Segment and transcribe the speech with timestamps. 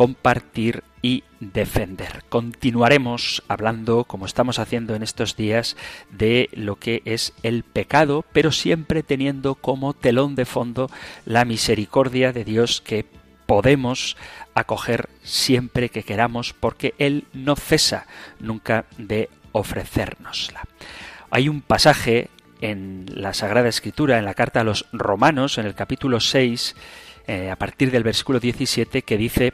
[0.00, 2.24] compartir y defender.
[2.30, 5.76] Continuaremos hablando, como estamos haciendo en estos días,
[6.10, 10.90] de lo que es el pecado, pero siempre teniendo como telón de fondo
[11.26, 13.04] la misericordia de Dios que
[13.44, 14.16] podemos
[14.54, 18.06] acoger siempre que queramos, porque Él no cesa
[18.38, 20.62] nunca de ofrecérnosla.
[21.30, 22.30] Hay un pasaje
[22.62, 26.74] en la Sagrada Escritura, en la carta a los Romanos, en el capítulo 6,
[27.26, 29.52] eh, a partir del versículo 17, que dice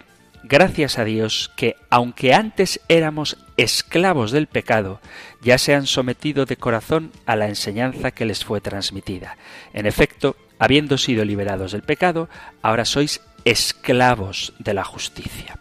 [0.48, 5.00] gracias a Dios que, aunque antes éramos esclavos del pecado,
[5.42, 9.36] ya se han sometido de corazón a la enseñanza que les fue transmitida.
[9.72, 12.28] En efecto, habiendo sido liberados del pecado,
[12.62, 15.58] ahora sois esclavos de la justicia.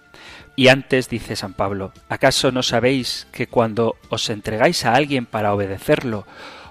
[0.55, 5.53] Y antes, dice San Pablo, ¿acaso no sabéis que cuando os entregáis a alguien para
[5.53, 6.25] obedecerlo,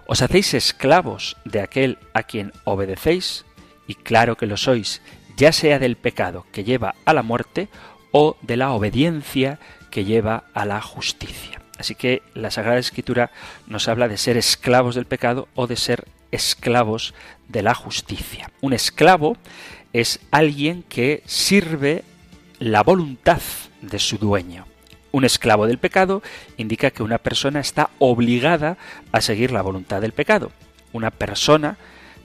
[0.07, 3.45] os hacéis esclavos de aquel a quien obedecéis?
[3.87, 5.03] Y claro que lo sois,
[5.37, 7.69] ya sea del pecado que lleva a la muerte
[8.17, 9.59] o de la obediencia
[9.91, 11.61] que lleva a la justicia.
[11.79, 13.33] Así que la Sagrada Escritura
[13.67, 17.13] nos habla de ser esclavos del pecado o de ser esclavos
[17.49, 18.53] de la justicia.
[18.61, 19.37] Un esclavo
[19.93, 22.05] es alguien que sirve
[22.61, 23.41] la voluntad
[23.83, 24.65] de su dueño.
[25.11, 26.23] Un esclavo del pecado
[26.57, 28.79] indica que una persona está obligada
[29.11, 30.53] a seguir la voluntad del pecado.
[30.93, 31.79] Una persona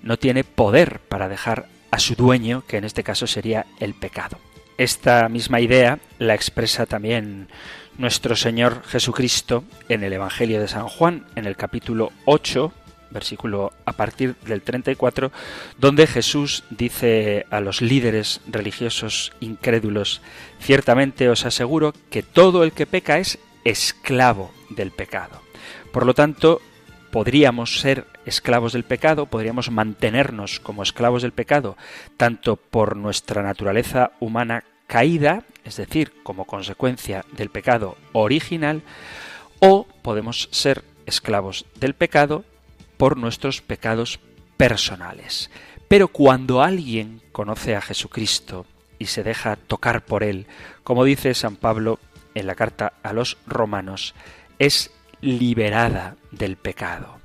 [0.04, 4.38] no tiene poder para dejar a su dueño, que en este caso sería el pecado.
[4.80, 7.50] Esta misma idea la expresa también
[7.98, 12.72] nuestro Señor Jesucristo en el Evangelio de San Juan, en el capítulo 8,
[13.12, 15.34] versículo a partir del 34,
[15.78, 20.22] donde Jesús dice a los líderes religiosos incrédulos,
[20.62, 25.42] ciertamente os aseguro que todo el que peca es esclavo del pecado.
[25.92, 26.62] Por lo tanto,
[27.12, 31.78] podríamos ser esclavos del pecado, podríamos mantenernos como esclavos del pecado,
[32.18, 38.82] tanto por nuestra naturaleza humana caída, es decir, como consecuencia del pecado original,
[39.60, 42.44] o podemos ser esclavos del pecado
[42.98, 44.20] por nuestros pecados
[44.58, 45.50] personales.
[45.88, 48.66] Pero cuando alguien conoce a Jesucristo
[49.00, 50.48] y se deja tocar por él,
[50.84, 52.00] como dice San Pablo
[52.36, 54.14] en la carta a los romanos,
[54.60, 57.20] es liberada del pecado.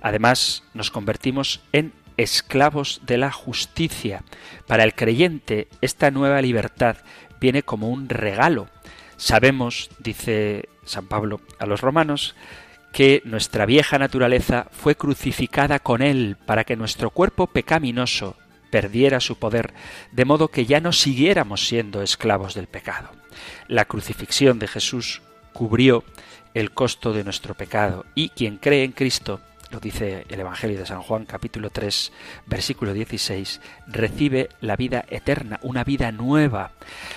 [0.00, 4.22] Además, nos convertimos en esclavos de la justicia.
[4.66, 6.96] Para el creyente, esta nueva libertad
[7.40, 8.68] viene como un regalo.
[9.16, 12.34] Sabemos, dice San Pablo a los romanos,
[12.92, 18.36] que nuestra vieja naturaleza fue crucificada con Él para que nuestro cuerpo pecaminoso
[18.70, 19.72] perdiera su poder,
[20.12, 23.10] de modo que ya no siguiéramos siendo esclavos del pecado.
[23.68, 25.22] La crucifixión de Jesús
[25.52, 26.04] cubrió
[26.54, 29.40] el costo de nuestro pecado y quien cree en Cristo,
[29.70, 32.12] lo dice el Evangelio de San Juan capítulo 3
[32.46, 36.72] versículo 16, recibe la vida eterna, una vida nueva.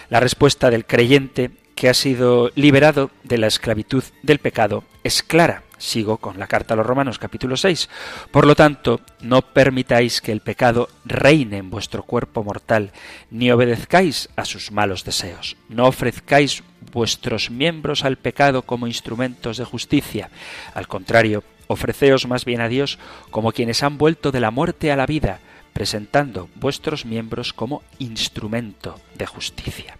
[0.10, 5.65] La respuesta del creyente que ha sido liberado de la esclavitud del pecado es clara.
[5.78, 7.90] Sigo con la carta a los Romanos capítulo 6.
[8.32, 12.92] Por lo tanto, no permitáis que el pecado reine en vuestro cuerpo mortal,
[13.30, 15.58] ni obedezcáis a sus malos deseos.
[15.70, 20.30] No ofrezcáis vuestros miembros al pecado como instrumentos de justicia.
[20.74, 22.98] Al contrario, ofreceos más bien a Dios
[23.32, 25.40] como quienes han vuelto de la muerte a la vida,
[25.74, 29.98] presentando vuestros miembros como instrumento de justicia.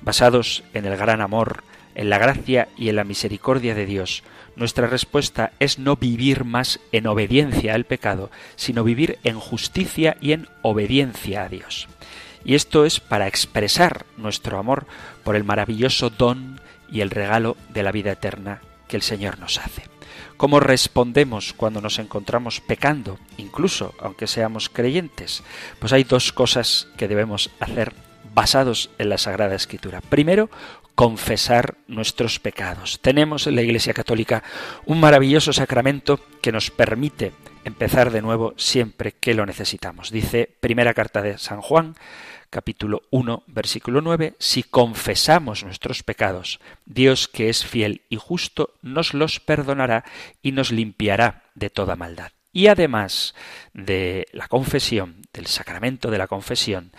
[0.00, 1.62] Basados en el gran amor,
[1.94, 4.22] en la gracia y en la misericordia de Dios,
[4.60, 10.32] nuestra respuesta es no vivir más en obediencia al pecado, sino vivir en justicia y
[10.32, 11.88] en obediencia a Dios.
[12.44, 14.86] Y esto es para expresar nuestro amor
[15.24, 16.60] por el maravilloso don
[16.92, 19.84] y el regalo de la vida eterna que el Señor nos hace.
[20.36, 25.42] ¿Cómo respondemos cuando nos encontramos pecando, incluso aunque seamos creyentes?
[25.78, 27.94] Pues hay dos cosas que debemos hacer
[28.34, 30.00] basados en la Sagrada Escritura.
[30.00, 30.50] Primero,
[30.94, 33.00] confesar nuestros pecados.
[33.00, 34.42] Tenemos en la Iglesia Católica
[34.86, 37.32] un maravilloso sacramento que nos permite
[37.64, 40.10] empezar de nuevo siempre que lo necesitamos.
[40.10, 41.96] Dice primera carta de San Juan,
[42.50, 49.14] capítulo 1, versículo 9, si confesamos nuestros pecados, Dios que es fiel y justo nos
[49.14, 50.04] los perdonará
[50.42, 52.32] y nos limpiará de toda maldad.
[52.52, 53.34] Y además
[53.72, 56.90] de la confesión, del sacramento de la confesión,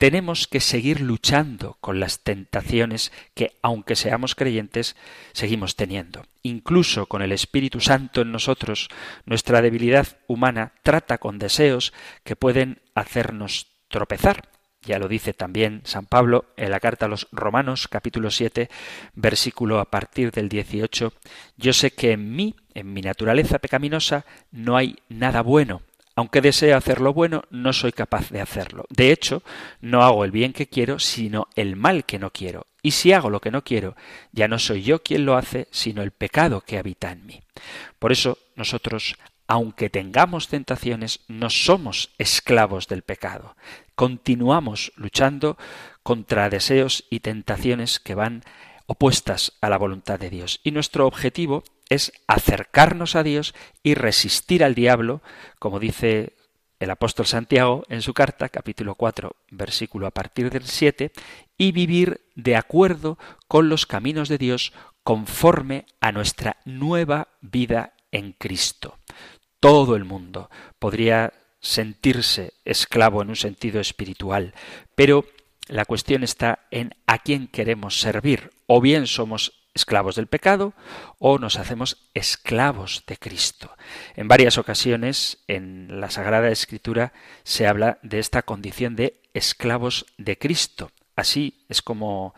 [0.00, 4.96] tenemos que seguir luchando con las tentaciones que, aunque seamos creyentes,
[5.34, 6.24] seguimos teniendo.
[6.42, 8.88] Incluso con el Espíritu Santo en nosotros,
[9.26, 11.92] nuestra debilidad humana trata con deseos
[12.24, 14.48] que pueden hacernos tropezar.
[14.80, 18.70] Ya lo dice también San Pablo en la carta a los Romanos capítulo 7
[19.12, 21.12] versículo a partir del 18.
[21.58, 25.82] Yo sé que en mí, en mi naturaleza pecaminosa, no hay nada bueno
[26.20, 28.84] aunque deseo hacer lo bueno, no soy capaz de hacerlo.
[28.90, 29.42] De hecho,
[29.80, 32.66] no hago el bien que quiero, sino el mal que no quiero.
[32.82, 33.96] Y si hago lo que no quiero,
[34.30, 37.40] ya no soy yo quien lo hace, sino el pecado que habita en mí.
[37.98, 43.56] Por eso nosotros, aunque tengamos tentaciones, no somos esclavos del pecado.
[43.94, 45.56] Continuamos luchando
[46.02, 48.42] contra deseos y tentaciones que van
[48.84, 50.60] opuestas a la voluntad de Dios.
[50.64, 55.20] Y nuestro objetivo es acercarnos a Dios y resistir al diablo,
[55.58, 56.32] como dice
[56.78, 61.12] el apóstol Santiago en su carta, capítulo 4, versículo a partir del 7,
[61.58, 64.72] y vivir de acuerdo con los caminos de Dios
[65.02, 68.96] conforme a nuestra nueva vida en Cristo.
[69.58, 70.48] Todo el mundo
[70.78, 74.54] podría sentirse esclavo en un sentido espiritual,
[74.94, 75.26] pero
[75.68, 78.50] la cuestión está en a quién queremos servir.
[78.66, 80.74] O bien somos esclavos del pecado
[81.18, 83.74] o nos hacemos esclavos de Cristo.
[84.14, 87.12] En varias ocasiones en la Sagrada Escritura
[87.42, 90.90] se habla de esta condición de esclavos de Cristo.
[91.16, 92.34] Así es como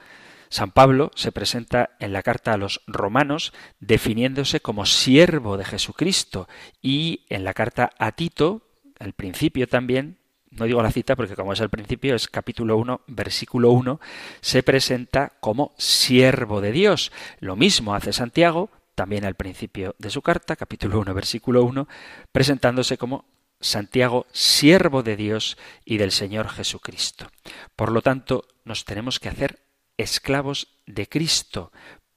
[0.49, 6.49] San Pablo se presenta en la carta a los romanos definiéndose como siervo de Jesucristo
[6.81, 8.63] y en la carta a Tito,
[9.01, 10.19] al principio también,
[10.53, 14.01] no digo la cita porque como es al principio, es capítulo 1, versículo 1,
[14.41, 17.13] se presenta como siervo de Dios.
[17.41, 21.89] Lo mismo hace Santiago, también al principio de su carta, capítulo 1, versículo 1,
[22.31, 23.25] presentándose como
[23.61, 27.31] Santiago, siervo de Dios y del Señor Jesucristo.
[27.77, 29.61] Por lo tanto, nos tenemos que hacer
[29.97, 31.73] esclavos de Cristo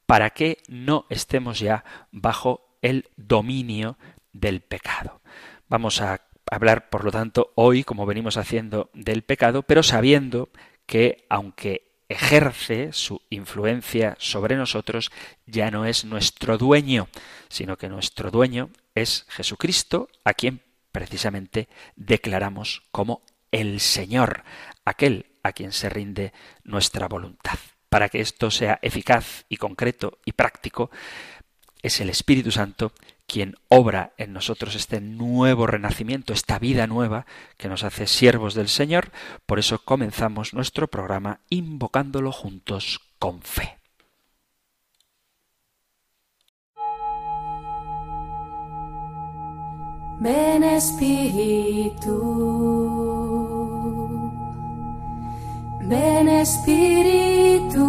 [0.05, 3.97] para que no estemos ya bajo el dominio
[4.33, 5.21] del pecado.
[5.67, 10.49] Vamos a hablar, por lo tanto, hoy, como venimos haciendo, del pecado, pero sabiendo
[10.85, 15.11] que, aunque ejerce su influencia sobre nosotros,
[15.45, 17.07] ya no es nuestro dueño,
[17.49, 20.61] sino que nuestro dueño es Jesucristo, a quien
[20.91, 23.21] precisamente declaramos como
[23.51, 24.43] el Señor,
[24.85, 26.33] aquel a quien se rinde
[26.63, 27.57] nuestra voluntad.
[27.89, 30.91] Para que esto sea eficaz y concreto y práctico,
[31.81, 32.91] es el Espíritu Santo
[33.27, 37.25] quien obra en nosotros este nuevo renacimiento, esta vida nueva
[37.57, 39.11] que nos hace siervos del Señor.
[39.45, 43.77] Por eso comenzamos nuestro programa invocándolo juntos con fe.
[50.19, 52.15] Ven Espíritu,
[55.81, 57.85] ven Espíritu,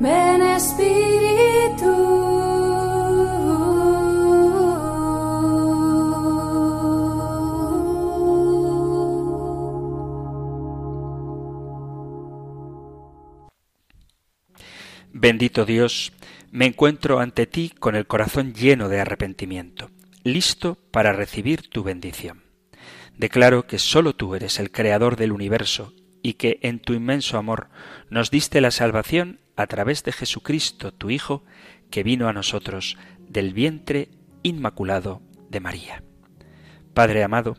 [0.00, 2.08] ven Espíritu.
[15.12, 16.12] Bendito Dios,
[16.52, 19.90] me encuentro ante ti con el corazón lleno de arrepentimiento,
[20.22, 22.44] listo para recibir tu bendición.
[23.16, 27.68] Declaro que sólo tú eres el Creador del universo y que en tu inmenso amor
[28.10, 31.44] nos diste la salvación a través de Jesucristo, tu Hijo,
[31.90, 34.08] que vino a nosotros del vientre
[34.42, 36.02] inmaculado de María.
[36.94, 37.56] Padre amado,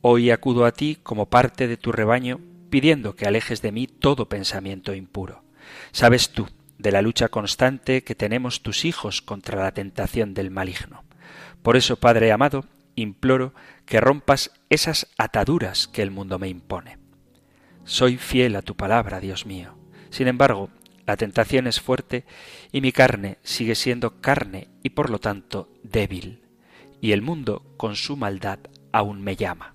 [0.00, 4.28] hoy acudo a ti como parte de tu rebaño, pidiendo que alejes de mí todo
[4.28, 5.44] pensamiento impuro.
[5.92, 11.04] Sabes tú de la lucha constante que tenemos tus hijos contra la tentación del maligno.
[11.62, 13.54] Por eso, Padre amado, imploro
[13.86, 16.98] que rompas esas ataduras que el mundo me impone.
[17.84, 19.76] Soy fiel a tu palabra, Dios mío.
[20.10, 20.70] Sin embargo,
[21.06, 22.24] la tentación es fuerte
[22.72, 26.42] y mi carne sigue siendo carne y por lo tanto débil,
[27.00, 28.58] y el mundo con su maldad
[28.90, 29.74] aún me llama.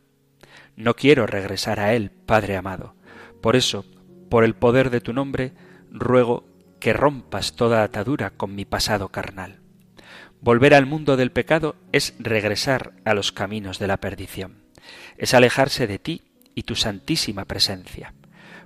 [0.76, 2.96] No quiero regresar a él, Padre amado.
[3.42, 3.86] Por eso,
[4.30, 5.54] por el poder de tu nombre,
[5.92, 6.48] ruego
[6.80, 9.60] que rompas toda atadura con mi pasado carnal.
[10.42, 14.64] Volver al mundo del pecado es regresar a los caminos de la perdición,
[15.18, 16.22] es alejarse de ti
[16.56, 18.14] y tu santísima presencia.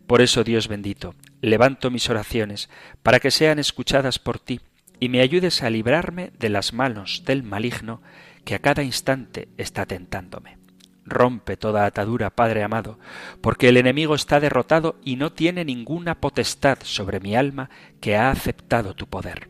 [0.08, 2.70] Por eso, Dios bendito, levanto mis oraciones
[3.04, 4.60] para que sean escuchadas por ti
[5.00, 8.02] y me ayudes a librarme de las manos del maligno
[8.46, 10.58] que a cada instante está tentándome.
[11.06, 12.98] Rompe toda atadura, Padre amado,
[13.42, 18.30] porque el enemigo está derrotado y no tiene ninguna potestad sobre mi alma que ha
[18.32, 19.50] aceptado tu poder.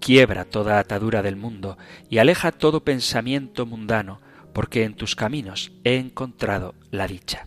[0.00, 1.76] Quiebra toda atadura del mundo
[2.08, 4.20] y aleja todo pensamiento mundano,
[4.54, 7.46] porque en tus caminos he encontrado la dicha.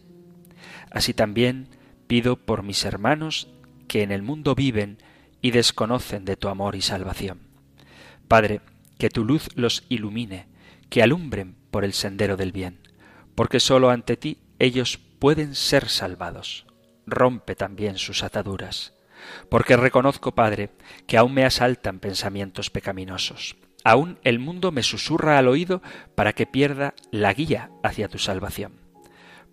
[0.91, 1.67] Así también
[2.07, 3.47] pido por mis hermanos
[3.87, 4.97] que en el mundo viven
[5.41, 7.39] y desconocen de tu amor y salvación.
[8.27, 8.61] Padre,
[8.97, 10.47] que tu luz los ilumine,
[10.89, 12.79] que alumbren por el sendero del bien,
[13.33, 16.65] porque sólo ante ti ellos pueden ser salvados.
[17.05, 18.93] Rompe también sus ataduras,
[19.49, 20.69] porque reconozco, Padre,
[21.07, 23.55] que aún me asaltan pensamientos pecaminosos.
[23.83, 25.81] Aún el mundo me susurra al oído
[26.15, 28.80] para que pierda la guía hacia tu salvación.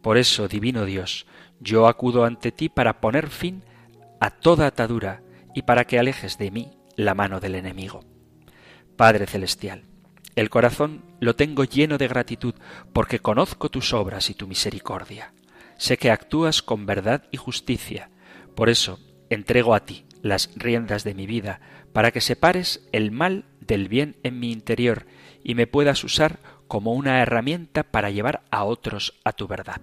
[0.03, 1.27] Por eso, divino Dios,
[1.61, 3.65] yo acudo ante ti para poner fin
[4.21, 5.23] a toda atadura
[5.55, 8.05] y para que alejes de mí la mano del enemigo.
[8.97, 9.85] Padre Celestial,
[10.37, 12.55] el corazón lo tengo lleno de gratitud
[12.93, 15.33] porque conozco tus obras y tu misericordia.
[15.77, 18.11] Sé que actúas con verdad y justicia.
[18.55, 18.99] Por eso
[19.31, 21.61] entrego a ti las riendas de mi vida
[21.93, 25.07] para que separes el mal del bien en mi interior
[25.45, 29.81] y me puedas usar como una herramienta para llevar a otros a tu verdad.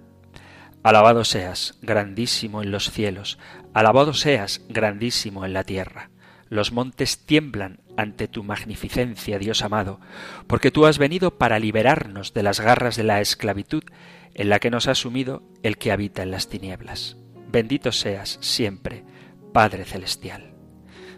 [0.84, 3.39] Alabado seas, grandísimo en los cielos,
[3.74, 6.12] alabado seas, grandísimo en la tierra.
[6.48, 10.00] Los montes tiemblan ante tu magnificencia, Dios amado,
[10.46, 13.84] porque tú has venido para liberarnos de las garras de la esclavitud
[14.36, 17.18] en la que nos ha sumido el que habita en las tinieblas.
[17.48, 19.04] Bendito seas siempre,
[19.54, 20.54] Padre Celestial.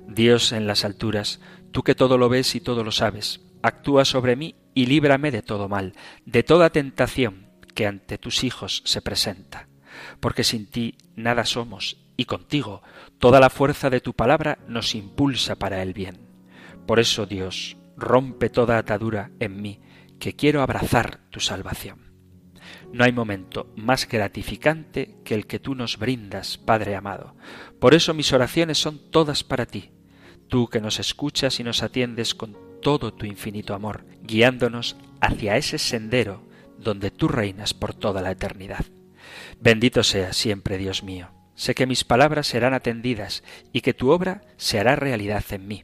[0.08, 4.38] Dios en las alturas, tú que todo lo ves y todo lo sabes, actúa sobre
[4.38, 5.94] mí y líbrame de todo mal,
[6.28, 9.70] de toda tentación que ante tus hijos se presenta,
[10.20, 12.84] porque sin ti nada somos y contigo
[13.18, 16.20] toda la fuerza de tu palabra nos impulsa para el bien.
[16.86, 19.82] Por eso, Dios, rompe toda atadura en mí,
[20.20, 22.12] que quiero abrazar tu salvación.
[22.94, 27.36] No hay momento más gratificante que el que tú nos brindas, Padre amado.
[27.80, 29.90] Por eso mis oraciones son todas para ti,
[30.48, 35.78] tú que nos escuchas y nos atiendes con todo tu infinito amor, guiándonos hacia ese
[35.78, 36.44] sendero
[36.78, 38.86] donde tú reinas por toda la eternidad.
[39.60, 41.32] Bendito sea siempre, Dios mío.
[41.56, 43.44] Sé que mis palabras serán atendidas
[43.74, 45.84] y que tu obra se hará realidad en mí,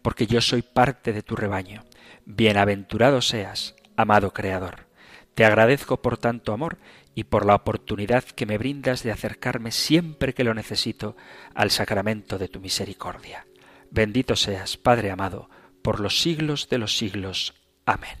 [0.00, 1.84] porque yo soy parte de tu rebaño.
[2.24, 4.86] Bienaventurado seas, amado Creador.
[5.34, 6.78] Te agradezco por tanto amor
[7.14, 11.16] y por la oportunidad que me brindas de acercarme siempre que lo necesito
[11.54, 13.46] al sacramento de tu misericordia.
[13.90, 15.48] Bendito seas, Padre amado,
[15.88, 17.54] por los siglos de los siglos.
[17.86, 18.18] Amén.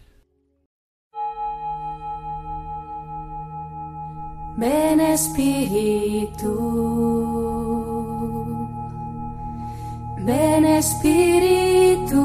[4.56, 6.54] Ven Espíritu,
[10.24, 12.22] ven Espíritu,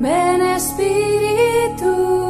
[0.00, 2.23] ven Espíritu.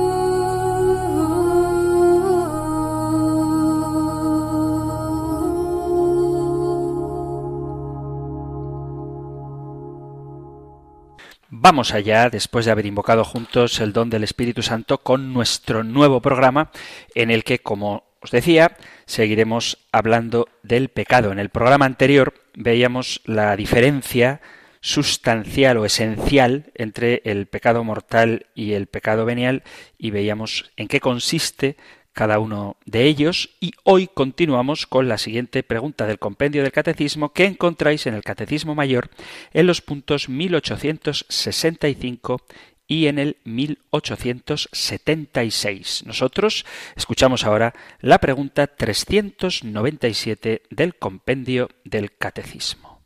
[11.64, 16.20] Vamos allá, después de haber invocado juntos el don del Espíritu Santo, con nuestro nuevo
[16.20, 16.70] programa
[17.14, 21.32] en el que, como os decía, seguiremos hablando del pecado.
[21.32, 24.42] En el programa anterior veíamos la diferencia
[24.82, 29.62] sustancial o esencial entre el pecado mortal y el pecado venial
[29.96, 31.78] y veíamos en qué consiste
[32.14, 37.34] cada uno de ellos y hoy continuamos con la siguiente pregunta del compendio del catecismo
[37.34, 39.10] que encontráis en el catecismo mayor
[39.52, 42.40] en los puntos 1865
[42.86, 46.04] y en el 1876.
[46.06, 46.64] Nosotros
[46.96, 53.02] escuchamos ahora la pregunta 397 del compendio del catecismo.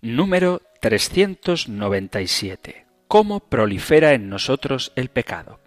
[0.00, 2.86] Número 397.
[3.06, 5.60] ¿Cómo prolifera en nosotros el pecado?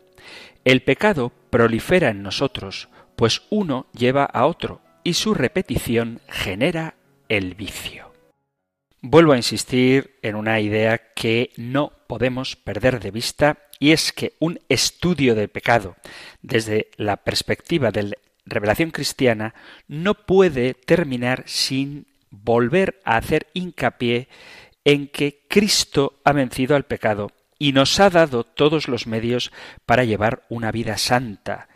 [0.65, 6.95] El pecado prolifera en nosotros, pues uno lleva a otro y su repetición genera
[7.29, 8.11] el vicio.
[9.01, 14.33] Vuelvo a insistir en una idea que no podemos perder de vista y es que
[14.39, 15.95] un estudio del pecado
[16.41, 19.53] desde la perspectiva de la revelación cristiana
[19.87, 24.29] no puede terminar sin volver a hacer hincapié
[24.83, 29.51] en que Cristo ha vencido al pecado y nos ha dado todos los medios
[29.85, 31.67] para llevar una vida santa.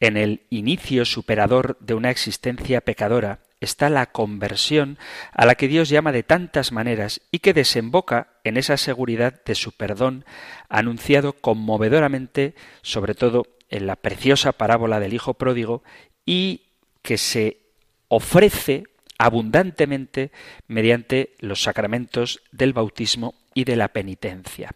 [0.00, 4.98] En el inicio superador de una existencia pecadora está la conversión
[5.32, 9.54] a la que Dios llama de tantas maneras y que desemboca en esa seguridad de
[9.54, 10.24] su perdón
[10.68, 15.82] anunciado conmovedoramente, sobre todo en la preciosa parábola del Hijo pródigo,
[16.24, 16.62] y
[17.02, 17.58] que se
[18.08, 18.84] ofrece
[19.18, 20.30] abundantemente
[20.68, 24.72] mediante los sacramentos del bautismo y de la penitencia.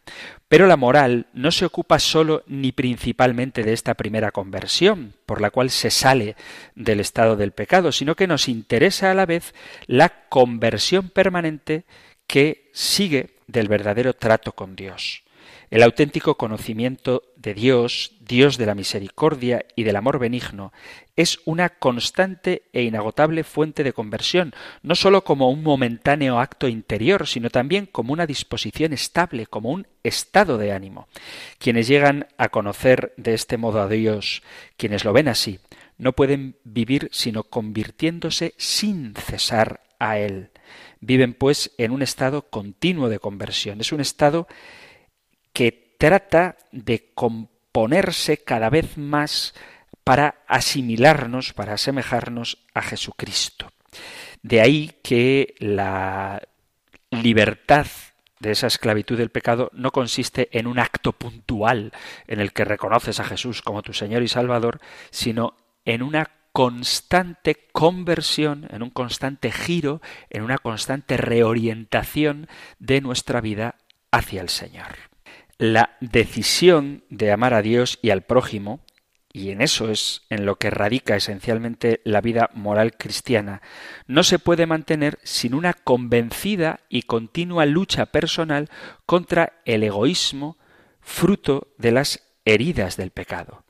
[0.48, 5.50] Pero la moral no se ocupa solo ni principalmente de esta primera conversión, por la
[5.50, 6.34] cual se sale
[6.74, 9.54] del estado del pecado, sino que nos interesa a la vez
[9.86, 11.84] la conversión permanente
[12.26, 15.24] que sigue del verdadero trato con Dios.
[15.70, 20.72] El auténtico conocimiento de Dios, Dios de la misericordia y del amor benigno,
[21.14, 27.28] es una constante e inagotable fuente de conversión, no sólo como un momentáneo acto interior,
[27.28, 31.06] sino también como una disposición estable, como un estado de ánimo.
[31.60, 34.42] Quienes llegan a conocer de este modo a Dios,
[34.76, 35.60] quienes lo ven así,
[35.98, 40.50] no pueden vivir sino convirtiéndose sin cesar a Él.
[40.98, 43.80] Viven pues en un estado continuo de conversión.
[43.80, 44.48] Es un estado
[45.52, 49.54] que trata de componerse cada vez más
[50.04, 53.70] para asimilarnos, para asemejarnos a Jesucristo.
[54.42, 56.42] De ahí que la
[57.10, 57.86] libertad
[58.38, 61.92] de esa esclavitud del pecado no consiste en un acto puntual
[62.26, 64.80] en el que reconoces a Jesús como tu Señor y Salvador,
[65.10, 65.54] sino
[65.84, 73.76] en una constante conversión, en un constante giro, en una constante reorientación de nuestra vida
[74.10, 75.09] hacia el Señor
[75.60, 78.80] la decisión de amar a Dios y al prójimo,
[79.30, 83.60] y en eso es en lo que radica esencialmente la vida moral cristiana,
[84.06, 88.70] no se puede mantener sin una convencida y continua lucha personal
[89.04, 90.56] contra el egoísmo,
[91.02, 93.64] fruto de las heridas del pecado.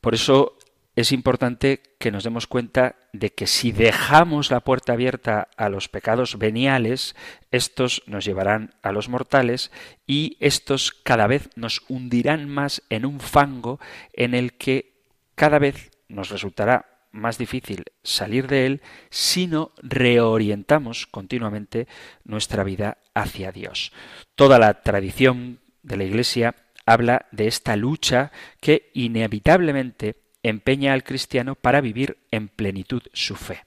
[0.00, 0.56] Por eso
[0.98, 5.88] es importante que nos demos cuenta de que si dejamos la puerta abierta a los
[5.88, 7.14] pecados veniales,
[7.52, 9.70] estos nos llevarán a los mortales
[10.08, 13.78] y estos cada vez nos hundirán más en un fango
[14.12, 15.04] en el que
[15.36, 21.86] cada vez nos resultará más difícil salir de él si no reorientamos continuamente
[22.24, 23.92] nuestra vida hacia Dios.
[24.34, 31.54] Toda la tradición de la Iglesia habla de esta lucha que inevitablemente empeña al cristiano
[31.54, 33.64] para vivir en plenitud su fe.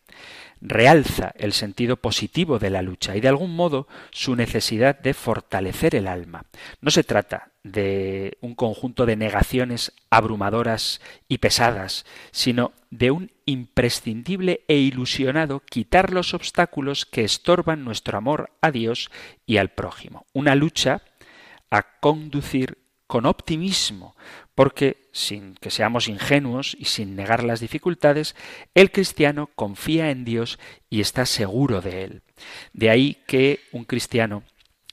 [0.64, 5.96] Realza el sentido positivo de la lucha y de algún modo su necesidad de fortalecer
[5.96, 6.46] el alma.
[6.82, 14.64] No se trata de un conjunto de negaciones abrumadoras y pesadas, sino de un imprescindible
[14.68, 19.10] e ilusionado quitar los obstáculos que estorban nuestro amor a Dios
[19.48, 20.28] y al prójimo.
[20.32, 21.02] Una lucha
[21.72, 22.78] a conducir
[23.12, 24.16] con optimismo,
[24.56, 28.38] porque sin que seamos ingenuos y sin negar las dificultades,
[28.74, 32.22] el cristiano confía en Dios y está seguro de Él.
[32.72, 34.44] De ahí que un cristiano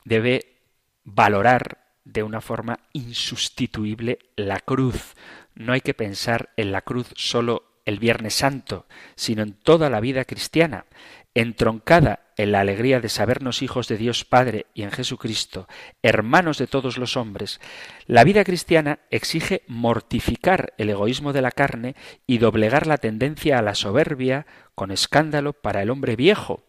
[0.04, 0.56] debe
[1.04, 5.14] valorar de una forma insustituible la cruz.
[5.54, 10.00] No hay que pensar en la cruz solo el Viernes Santo, sino en toda la
[10.00, 10.86] vida cristiana
[11.34, 15.68] entroncada en la alegría de sabernos hijos de Dios Padre y en Jesucristo,
[16.02, 17.60] hermanos de todos los hombres,
[18.06, 21.96] la vida cristiana exige mortificar el egoísmo de la carne
[22.26, 24.46] y doblegar la tendencia a la soberbia
[24.76, 26.64] con escándalo para el hombre viejo.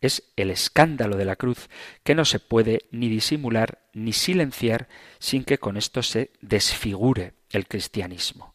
[0.00, 1.68] Es el escándalo de la cruz
[2.02, 7.68] que no se puede ni disimular ni silenciar sin que con esto se desfigure el
[7.68, 8.54] cristianismo.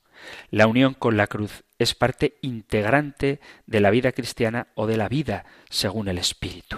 [0.49, 5.09] La unión con la cruz es parte integrante de la vida cristiana o de la
[5.09, 6.77] vida según el Espíritu.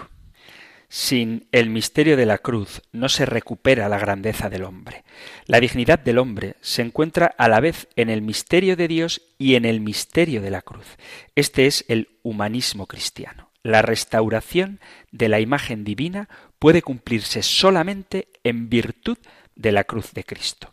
[0.90, 5.04] Sin el misterio de la cruz no se recupera la grandeza del hombre.
[5.44, 9.56] La dignidad del hombre se encuentra a la vez en el misterio de Dios y
[9.56, 10.86] en el misterio de la cruz.
[11.34, 13.50] Este es el humanismo cristiano.
[13.62, 14.80] La restauración
[15.12, 19.18] de la imagen divina puede cumplirse solamente en virtud
[19.56, 20.72] de la cruz de Cristo.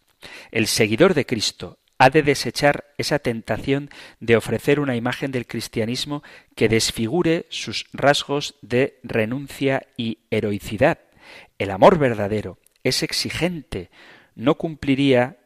[0.49, 6.23] El seguidor de Cristo ha de desechar esa tentación de ofrecer una imagen del cristianismo
[6.55, 10.99] que desfigure sus rasgos de renuncia y heroicidad.
[11.57, 13.89] El amor verdadero es exigente.
[14.35, 15.37] No cumpliría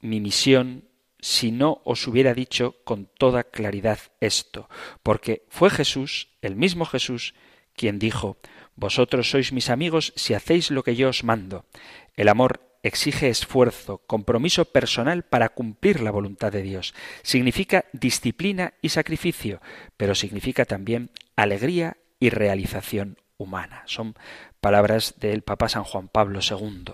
[0.00, 0.88] mi misión
[1.20, 4.68] si no os hubiera dicho con toda claridad esto,
[5.02, 7.34] porque fue Jesús, el mismo Jesús,
[7.74, 8.36] quien dijo
[8.76, 11.64] Vosotros sois mis amigos si hacéis lo que yo os mando.
[12.14, 16.94] El amor exige esfuerzo, compromiso personal para cumplir la voluntad de Dios.
[17.22, 19.60] Significa disciplina y sacrificio,
[19.96, 23.82] pero significa también alegría y realización humana.
[23.86, 24.14] Son
[24.60, 26.92] palabras del Papa San Juan Pablo II.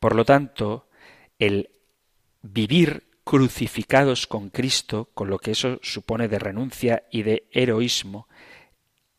[0.00, 0.88] Por lo tanto,
[1.38, 1.70] el
[2.42, 8.26] vivir crucificados con Cristo, con lo que eso supone de renuncia y de heroísmo,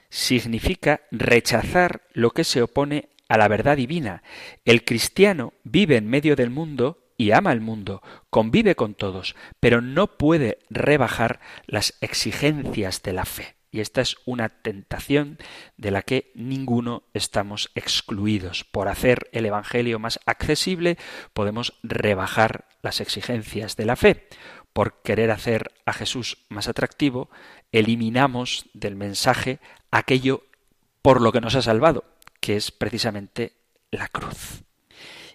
[0.10, 4.24] significa rechazar lo que se opone a la verdad divina.
[4.66, 9.80] El cristiano vive en medio del mundo y ama el mundo, convive con todos, pero
[9.80, 13.56] no puede rebajar las exigencias de la fe.
[13.72, 15.38] Y esta es una tentación
[15.78, 18.66] de la que ninguno estamos excluidos.
[18.66, 20.98] Por hacer el Evangelio más accesible
[21.34, 24.28] podemos rebajar las exigencias de la fe.
[24.74, 27.30] Por querer hacer a Jesús más atractivo,
[27.72, 30.44] eliminamos del mensaje aquello
[31.02, 32.04] por lo que nos ha salvado,
[32.42, 33.54] que es precisamente
[33.92, 34.64] la cruz.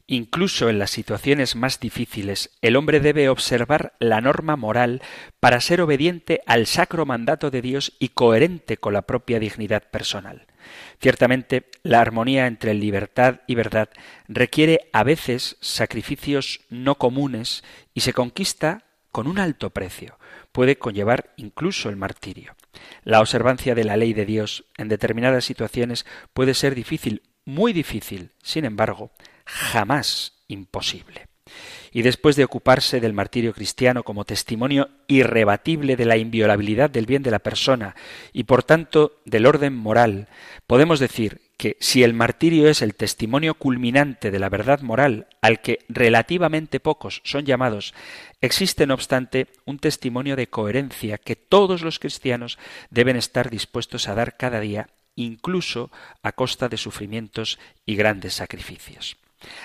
[0.08, 5.02] Incluso en las situaciones más difíciles, el hombre debe observar la norma moral
[5.40, 10.46] para ser obediente al sacro mandato de Dios y coherente con la propia dignidad personal.
[11.00, 13.88] Ciertamente, la armonía entre libertad y verdad
[14.28, 20.18] requiere a veces sacrificios no comunes y se conquista con un alto precio.
[20.52, 22.54] Puede conllevar incluso el martirio.
[23.02, 28.32] La observancia de la ley de Dios en determinadas situaciones puede ser difícil, muy difícil.
[28.42, 29.12] Sin embargo,
[29.44, 31.28] jamás imposible.
[31.96, 37.22] Y después de ocuparse del martirio cristiano como testimonio irrebatible de la inviolabilidad del bien
[37.22, 37.96] de la persona
[38.34, 40.28] y por tanto del orden moral,
[40.66, 45.62] podemos decir que si el martirio es el testimonio culminante de la verdad moral al
[45.62, 47.94] que relativamente pocos son llamados,
[48.42, 52.58] existe no obstante un testimonio de coherencia que todos los cristianos
[52.90, 55.90] deben estar dispuestos a dar cada día, incluso
[56.22, 59.16] a costa de sufrimientos y grandes sacrificios.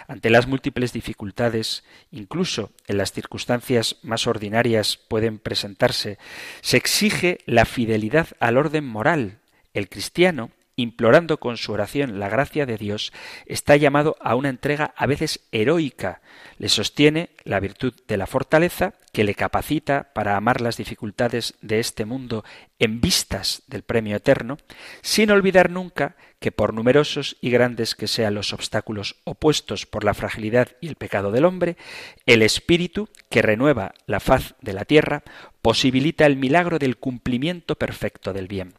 [0.07, 6.17] Ante las múltiples dificultades, incluso en las circunstancias más ordinarias pueden presentarse,
[6.61, 9.39] se exige la fidelidad al orden moral.
[9.73, 13.13] El cristiano, implorando con su oración la gracia de Dios,
[13.45, 16.21] está llamado a una entrega a veces heroica.
[16.57, 21.79] Le sostiene la virtud de la fortaleza que le capacita para amar las dificultades de
[21.79, 22.43] este mundo
[22.79, 24.57] en vistas del premio eterno,
[25.01, 30.13] sin olvidar nunca que por numerosos y grandes que sean los obstáculos opuestos por la
[30.13, 31.77] fragilidad y el pecado del hombre,
[32.25, 35.23] el Espíritu, que renueva la faz de la tierra,
[35.61, 38.73] posibilita el milagro del cumplimiento perfecto del bien.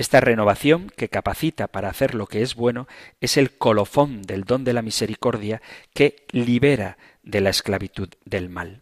[0.00, 2.88] Esta renovación, que capacita para hacer lo que es bueno,
[3.20, 5.60] es el colofón del don de la misericordia
[5.92, 8.80] que libera de la esclavitud del mal.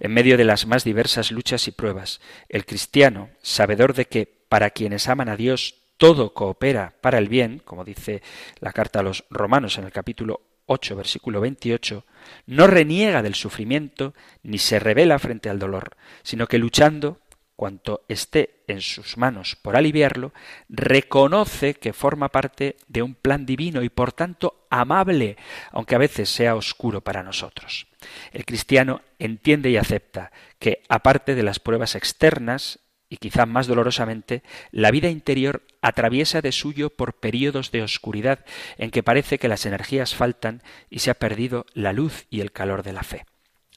[0.00, 4.70] En medio de las más diversas luchas y pruebas, el cristiano, sabedor de que para
[4.70, 8.20] quienes aman a Dios todo coopera para el bien, como dice
[8.58, 12.04] la carta a los romanos en el capítulo 8, versículo 28,
[12.46, 17.20] no reniega del sufrimiento ni se revela frente al dolor, sino que luchando
[17.60, 20.32] cuanto esté en sus manos por aliviarlo,
[20.70, 25.36] reconoce que forma parte de un plan divino y por tanto amable,
[25.70, 27.86] aunque a veces sea oscuro para nosotros.
[28.32, 32.78] El cristiano entiende y acepta que, aparte de las pruebas externas,
[33.10, 38.42] y quizá más dolorosamente, la vida interior atraviesa de suyo por períodos de oscuridad
[38.78, 42.52] en que parece que las energías faltan y se ha perdido la luz y el
[42.52, 43.26] calor de la fe.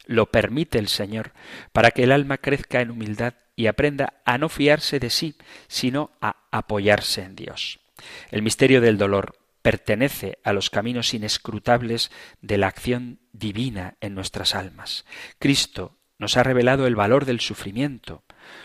[0.05, 1.33] Lo permite el Señor
[1.73, 5.37] para que el alma crezca en humildad y aprenda a no fiarse de sí,
[5.67, 7.79] sino a apoyarse en Dios.
[8.31, 12.11] El misterio del dolor pertenece a los caminos inescrutables
[12.41, 15.05] de la acción divina en nuestras almas.
[15.39, 18.23] Cristo nos ha revelado el valor del sufrimiento.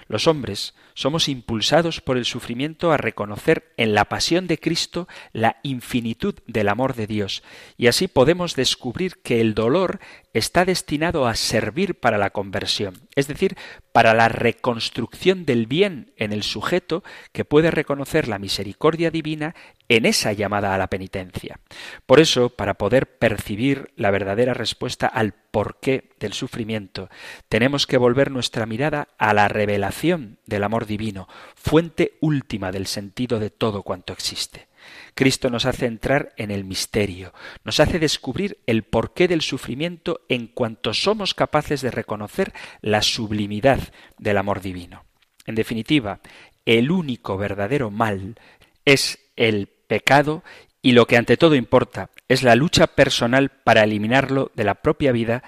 [0.09, 5.59] Los hombres somos impulsados por el sufrimiento a reconocer en la pasión de Cristo la
[5.63, 7.43] infinitud del amor de Dios,
[7.77, 10.01] y así podemos descubrir que el dolor
[10.33, 13.57] está destinado a servir para la conversión, es decir,
[13.93, 19.55] para la reconstrucción del bien en el sujeto que puede reconocer la misericordia divina
[19.88, 21.61] en esa llamada a la penitencia.
[22.07, 27.09] Por eso, para poder percibir la verdadera respuesta al porqué del sufrimiento,
[27.48, 33.38] tenemos que volver nuestra mirada a la revelación del amor divino, fuente última del sentido
[33.38, 34.68] de todo cuanto existe.
[35.14, 40.46] Cristo nos hace entrar en el misterio, nos hace descubrir el porqué del sufrimiento en
[40.46, 43.81] cuanto somos capaces de reconocer la sublimidad
[44.18, 45.05] del amor divino.
[45.46, 46.20] En definitiva,
[46.64, 48.37] el único verdadero mal
[48.85, 50.44] es el pecado
[50.81, 55.12] y lo que ante todo importa es la lucha personal para eliminarlo de la propia
[55.12, 55.42] vida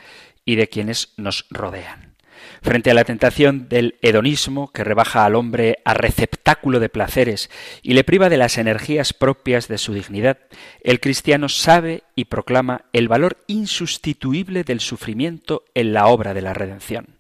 [0.45, 2.11] y de quienes nos rodean.
[2.63, 7.51] Frente a la tentación del hedonismo que rebaja al hombre a receptáculo de placeres
[7.83, 10.39] y le priva de las energías propias de su dignidad,
[10.83, 16.55] el cristiano sabe y proclama el valor insustituible del sufrimiento en la obra de la
[16.55, 17.17] redención.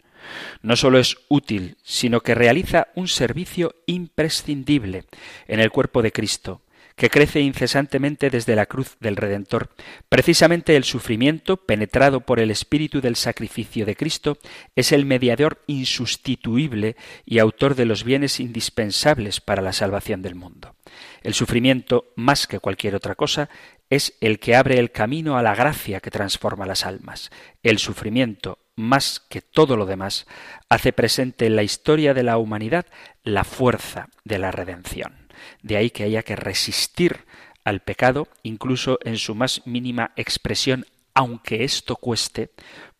[0.62, 5.04] No solo es útil, sino que realiza un servicio imprescindible
[5.48, 6.62] en el cuerpo de Cristo,
[7.00, 9.70] que crece incesantemente desde la cruz del Redentor.
[10.10, 14.36] Precisamente el sufrimiento, penetrado por el espíritu del sacrificio de Cristo,
[14.76, 20.74] es el mediador insustituible y autor de los bienes indispensables para la salvación del mundo.
[21.22, 23.48] El sufrimiento, más que cualquier otra cosa,
[23.88, 27.30] es el que abre el camino a la gracia que transforma las almas.
[27.62, 30.26] El sufrimiento, más que todo lo demás,
[30.68, 32.84] hace presente en la historia de la humanidad
[33.22, 35.19] la fuerza de la redención.
[35.62, 37.24] De ahí que haya que resistir
[37.64, 42.50] al pecado, incluso en su más mínima expresión, aunque esto cueste,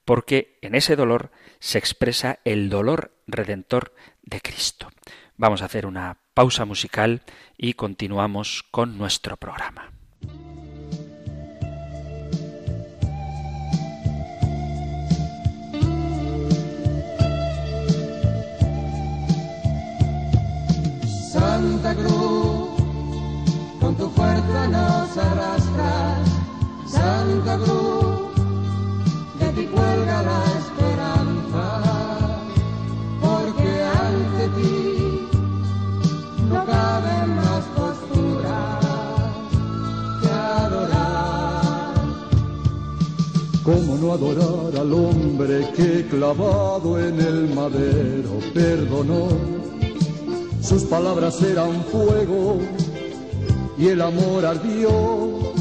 [0.05, 4.91] porque en ese dolor se expresa el dolor redentor de Cristo.
[5.37, 7.23] Vamos a hacer una pausa musical
[7.57, 9.91] y continuamos con nuestro programa.
[21.33, 22.20] Santa Cruz,
[27.11, 28.19] Santa Cruz,
[29.41, 31.65] de ti cuelga la esperanza,
[33.25, 33.71] porque
[34.05, 35.29] ante ti
[36.49, 38.59] no cabe más postura
[40.21, 40.31] que
[40.63, 41.95] adorar.
[43.65, 49.25] ¿Cómo no adorar al hombre que clavado en el madero perdonó?
[50.63, 52.61] sus palabras eran fuego
[53.77, 55.60] y el amor ardió.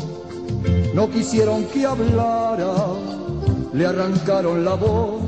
[0.93, 2.73] No quisieron que hablara,
[3.73, 5.21] le arrancaron la voz,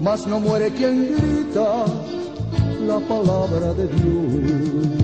[0.00, 1.84] mas no muere quien grita
[2.86, 5.01] la palabra de Dios.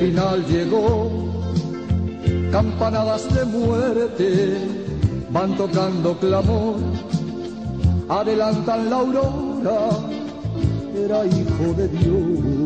[0.00, 1.10] Final llegó,
[2.50, 4.56] campanadas de muerte
[5.30, 6.76] van tocando clamor,
[8.08, 9.90] adelantan la aurora,
[10.96, 12.59] era hijo de Dios.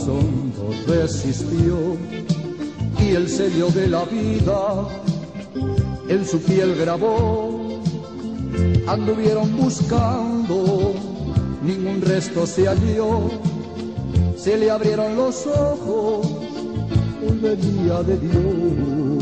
[0.00, 1.96] Hondo resistió
[2.98, 4.88] y el sello de la vida
[6.08, 7.80] en su piel grabó.
[8.86, 10.94] Anduvieron buscando,
[11.62, 13.30] ningún resto se halló,
[14.36, 16.26] se le abrieron los ojos,
[17.26, 19.21] él venía de Dios.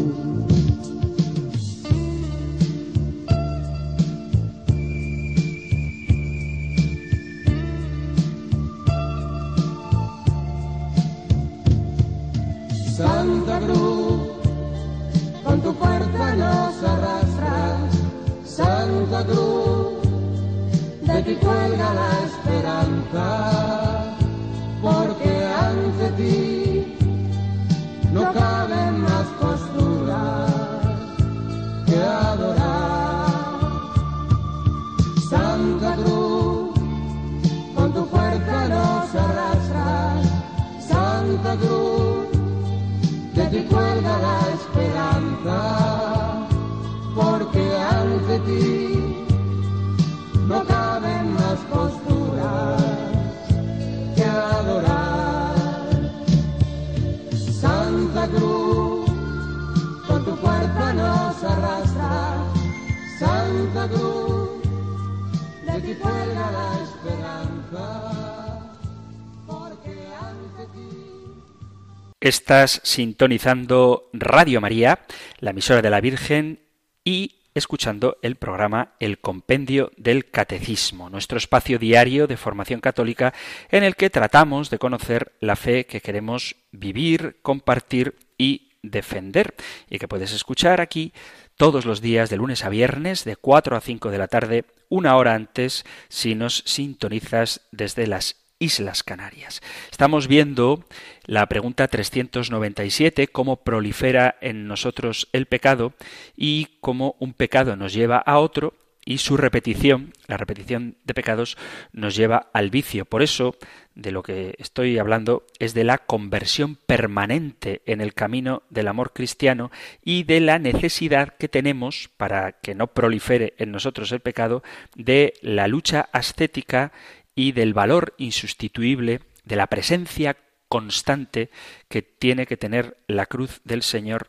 [72.31, 75.01] Estás sintonizando Radio María,
[75.41, 76.61] la emisora de la Virgen,
[77.05, 83.35] y escuchando el programa El Compendio del Catecismo, nuestro espacio diario de formación católica
[83.73, 89.57] en el que tratamos de conocer la fe que queremos vivir, compartir y defender,
[89.89, 91.13] y que puedes escuchar aquí
[91.57, 95.17] todos los días de lunes a viernes de 4 a 5 de la tarde, una
[95.17, 99.63] hora antes si nos sintonizas desde las Islas Canarias.
[99.91, 100.85] Estamos viendo
[101.25, 105.95] la pregunta 397, cómo prolifera en nosotros el pecado
[106.37, 111.57] y cómo un pecado nos lleva a otro y su repetición, la repetición de pecados,
[111.93, 113.07] nos lleva al vicio.
[113.07, 113.57] Por eso,
[113.95, 119.13] de lo que estoy hablando es de la conversión permanente en el camino del amor
[119.13, 119.71] cristiano
[120.05, 124.63] y de la necesidad que tenemos, para que no prolifere en nosotros el pecado,
[124.95, 126.93] de la lucha ascética
[127.41, 130.37] y del valor insustituible de la presencia
[130.69, 131.49] constante
[131.89, 134.29] que tiene que tener la cruz del Señor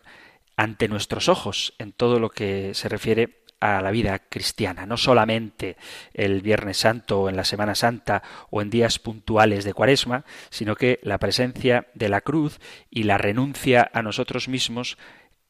[0.55, 5.75] ante nuestros ojos en todo lo que se refiere a la vida cristiana, no solamente
[6.13, 10.77] el Viernes Santo o en la Semana Santa o en días puntuales de Cuaresma, sino
[10.77, 14.97] que la presencia de la cruz y la renuncia a nosotros mismos,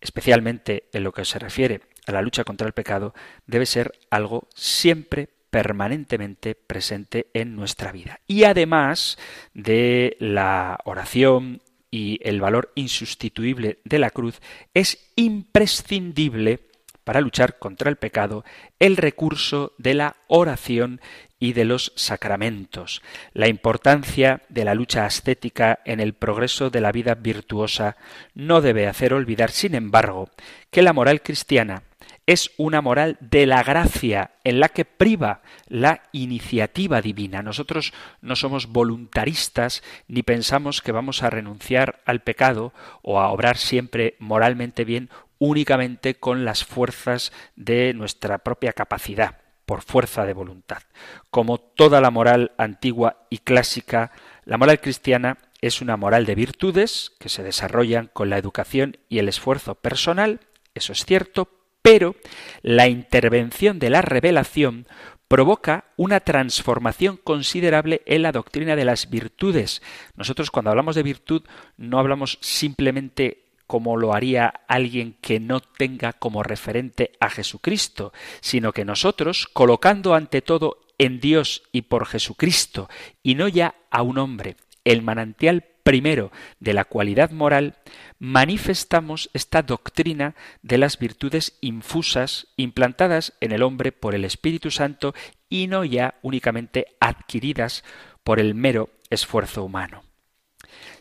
[0.01, 3.13] especialmente en lo que se refiere a la lucha contra el pecado,
[3.45, 8.21] debe ser algo siempre permanentemente presente en nuestra vida.
[8.25, 9.19] Y además
[9.53, 11.61] de la oración
[11.91, 14.41] y el valor insustituible de la cruz,
[14.73, 16.61] es imprescindible
[17.03, 18.45] para luchar contra el pecado
[18.79, 21.01] el recurso de la oración
[21.39, 23.01] y de los sacramentos.
[23.33, 27.97] La importancia de la lucha ascética en el progreso de la vida virtuosa
[28.35, 30.29] no debe hacer olvidar, sin embargo,
[30.69, 31.83] que la moral cristiana
[32.25, 37.41] es una moral de la gracia en la que priva la iniciativa divina.
[37.41, 43.57] Nosotros no somos voluntaristas ni pensamos que vamos a renunciar al pecado o a obrar
[43.57, 50.83] siempre moralmente bien únicamente con las fuerzas de nuestra propia capacidad, por fuerza de voluntad.
[51.31, 54.11] Como toda la moral antigua y clásica,
[54.45, 59.17] la moral cristiana es una moral de virtudes que se desarrollan con la educación y
[59.17, 60.41] el esfuerzo personal,
[60.75, 62.15] eso es cierto, pero
[62.61, 64.87] la intervención de la revelación
[65.27, 69.81] provoca una transformación considerable en la doctrina de las virtudes.
[70.15, 71.43] Nosotros cuando hablamos de virtud
[71.77, 78.73] no hablamos simplemente como lo haría alguien que no tenga como referente a Jesucristo, sino
[78.73, 82.89] que nosotros, colocando ante todo en Dios y por Jesucristo,
[83.23, 87.75] y no ya a un hombre, el manantial primero de la cualidad moral,
[88.19, 95.13] manifestamos esta doctrina de las virtudes infusas implantadas en el hombre por el Espíritu Santo
[95.49, 97.83] y no ya únicamente adquiridas
[98.23, 100.03] por el mero esfuerzo humano.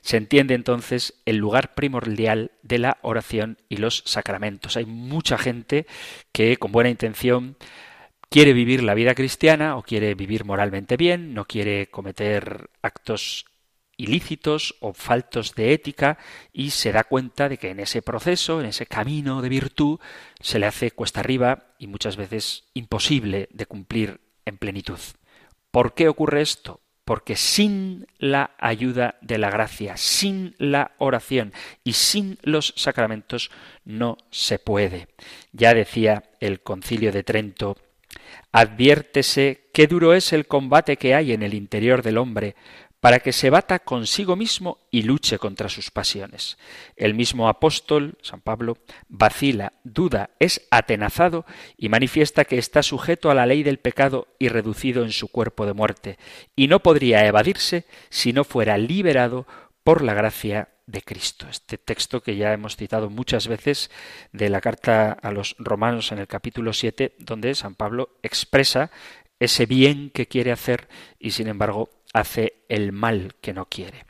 [0.00, 4.76] Se entiende entonces el lugar primordial de la oración y los sacramentos.
[4.76, 5.86] Hay mucha gente
[6.32, 7.56] que con buena intención
[8.30, 13.44] quiere vivir la vida cristiana o quiere vivir moralmente bien, no quiere cometer actos
[14.02, 16.18] ilícitos o faltos de ética
[16.52, 20.00] y se da cuenta de que en ese proceso, en ese camino de virtud,
[20.40, 24.98] se le hace cuesta arriba y muchas veces imposible de cumplir en plenitud.
[25.70, 26.80] ¿Por qué ocurre esto?
[27.10, 33.50] porque sin la ayuda de la gracia, sin la oración y sin los sacramentos
[33.84, 35.08] no se puede.
[35.50, 37.76] Ya decía el concilio de Trento,
[38.52, 42.54] adviértese qué duro es el combate que hay en el interior del hombre,
[43.00, 46.58] para que se bata consigo mismo y luche contra sus pasiones.
[46.96, 48.76] El mismo apóstol, San Pablo,
[49.08, 54.48] vacila, duda, es atenazado y manifiesta que está sujeto a la ley del pecado y
[54.48, 56.18] reducido en su cuerpo de muerte,
[56.54, 59.46] y no podría evadirse si no fuera liberado
[59.82, 61.46] por la gracia de Cristo.
[61.48, 63.90] Este texto que ya hemos citado muchas veces
[64.32, 68.90] de la carta a los romanos en el capítulo 7, donde San Pablo expresa
[69.38, 74.04] ese bien que quiere hacer y sin embargo hace el mal que no quiere.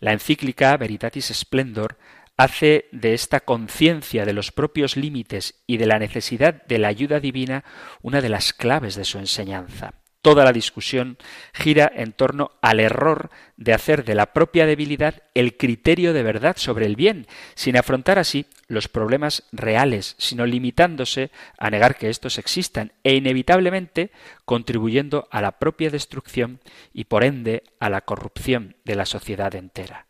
[0.00, 1.98] La encíclica Veritatis Splendor
[2.36, 7.20] hace de esta conciencia de los propios límites y de la necesidad de la ayuda
[7.20, 7.64] divina
[8.02, 9.94] una de las claves de su enseñanza.
[10.22, 11.18] Toda la discusión
[11.52, 16.56] gira en torno al error de hacer de la propia debilidad el criterio de verdad
[16.58, 22.38] sobre el bien, sin afrontar así los problemas reales, sino limitándose a negar que estos
[22.38, 24.10] existan e inevitablemente
[24.44, 26.60] contribuyendo a la propia destrucción
[26.92, 30.06] y por ende a la corrupción de la sociedad entera.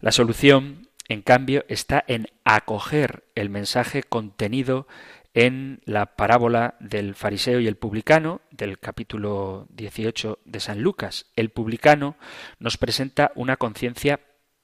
[0.00, 4.88] La solución, en cambio, está en acoger el mensaje contenido
[5.34, 11.26] en la parábola del fariseo y el publicano del capítulo 18 de San Lucas.
[11.36, 12.16] El publicano
[12.58, 14.20] nos presenta una conciencia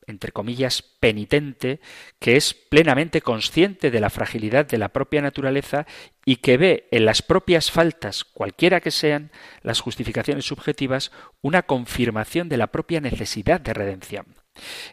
[0.07, 1.81] entre comillas, penitente,
[2.19, 5.87] que es plenamente consciente de la fragilidad de la propia naturaleza
[6.25, 9.31] y que ve en las propias faltas, cualquiera que sean
[9.63, 11.11] las justificaciones subjetivas,
[11.43, 14.27] una confirmación de la propia necesidad de redención.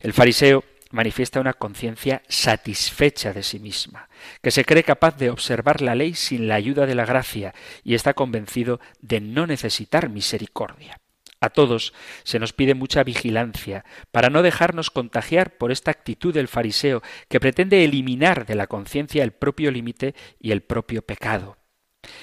[0.02, 0.64] El fariseo
[0.94, 4.10] manifiesta una conciencia satisfecha de sí misma,
[4.42, 7.96] que se cree capaz de observar la ley sin la ayuda de la gracia y
[7.96, 11.02] está convencido de no necesitar misericordia.
[11.42, 16.48] A todos se nos pide mucha vigilancia para no dejarnos contagiar por esta actitud del
[16.48, 21.58] fariseo que pretende eliminar de la conciencia el propio límite y el propio pecado.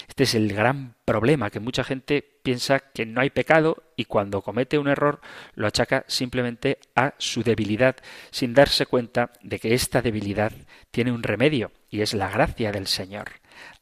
[0.09, 4.43] Este es el gran problema, que mucha gente piensa que no hay pecado y cuando
[4.43, 5.21] comete un error
[5.55, 7.97] lo achaca simplemente a su debilidad,
[8.31, 10.53] sin darse cuenta de que esta debilidad
[10.91, 13.31] tiene un remedio y es la gracia del Señor.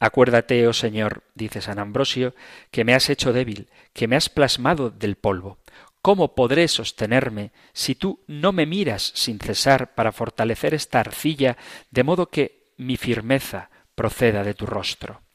[0.00, 2.34] Acuérdate, oh Señor, dice San Ambrosio,
[2.70, 5.58] que me has hecho débil, que me has plasmado del polvo.
[6.02, 11.56] ¿Cómo podré sostenerme si tú no me miras sin cesar para fortalecer esta arcilla,
[11.90, 15.27] de modo que mi firmeza proceda de tu rostro?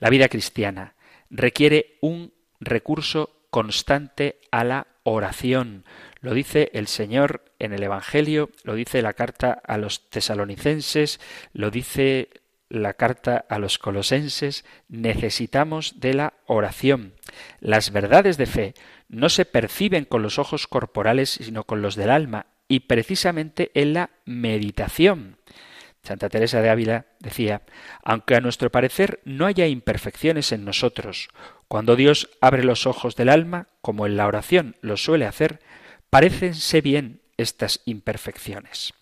[0.00, 0.94] La vida cristiana
[1.30, 5.84] requiere un recurso constante a la oración.
[6.20, 11.20] Lo dice el Señor en el Evangelio, lo dice la carta a los tesalonicenses,
[11.52, 12.30] lo dice
[12.68, 17.14] la carta a los colosenses, necesitamos de la oración.
[17.60, 18.74] Las verdades de fe
[19.08, 23.92] no se perciben con los ojos corporales, sino con los del alma, y precisamente en
[23.92, 25.36] la meditación.
[26.02, 27.62] Santa Teresa de Ávila decía,
[28.02, 31.28] aunque a nuestro parecer no haya imperfecciones en nosotros,
[31.68, 35.60] cuando Dios abre los ojos del alma, como en la oración lo suele hacer,
[36.10, 38.94] parecense bien estas imperfecciones.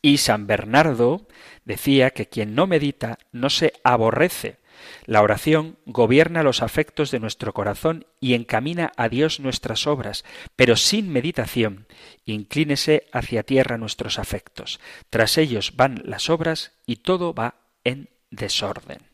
[0.00, 1.26] Y San Bernardo
[1.64, 4.59] decía que quien no medita no se aborrece,
[5.06, 10.24] la oración gobierna los afectos de nuestro corazón y encamina a Dios nuestras obras,
[10.56, 11.86] pero sin meditación
[12.24, 14.80] inclínese hacia tierra nuestros afectos.
[15.10, 19.10] Tras ellos van las obras y todo va en desorden.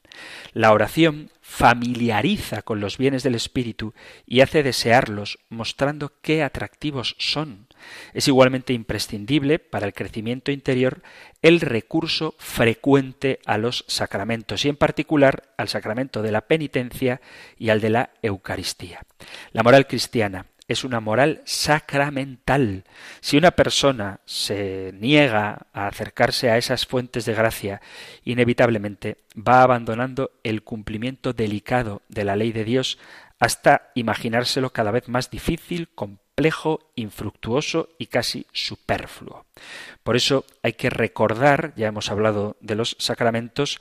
[0.52, 3.94] La oración familiariza con los bienes del Espíritu
[4.26, 7.65] y hace desearlos, mostrando qué atractivos son.
[8.14, 11.02] Es igualmente imprescindible para el crecimiento interior
[11.42, 17.20] el recurso frecuente a los sacramentos y en particular al sacramento de la penitencia
[17.58, 19.00] y al de la Eucaristía.
[19.52, 22.84] La moral cristiana es una moral sacramental.
[23.20, 27.80] Si una persona se niega a acercarse a esas fuentes de gracia,
[28.24, 32.98] inevitablemente va abandonando el cumplimiento delicado de la ley de Dios
[33.38, 36.25] hasta imaginárselo cada vez más difícil, complejo,
[36.94, 39.46] infructuoso y casi superfluo.
[40.02, 43.80] Por eso hay que recordar, ya hemos hablado de los sacramentos,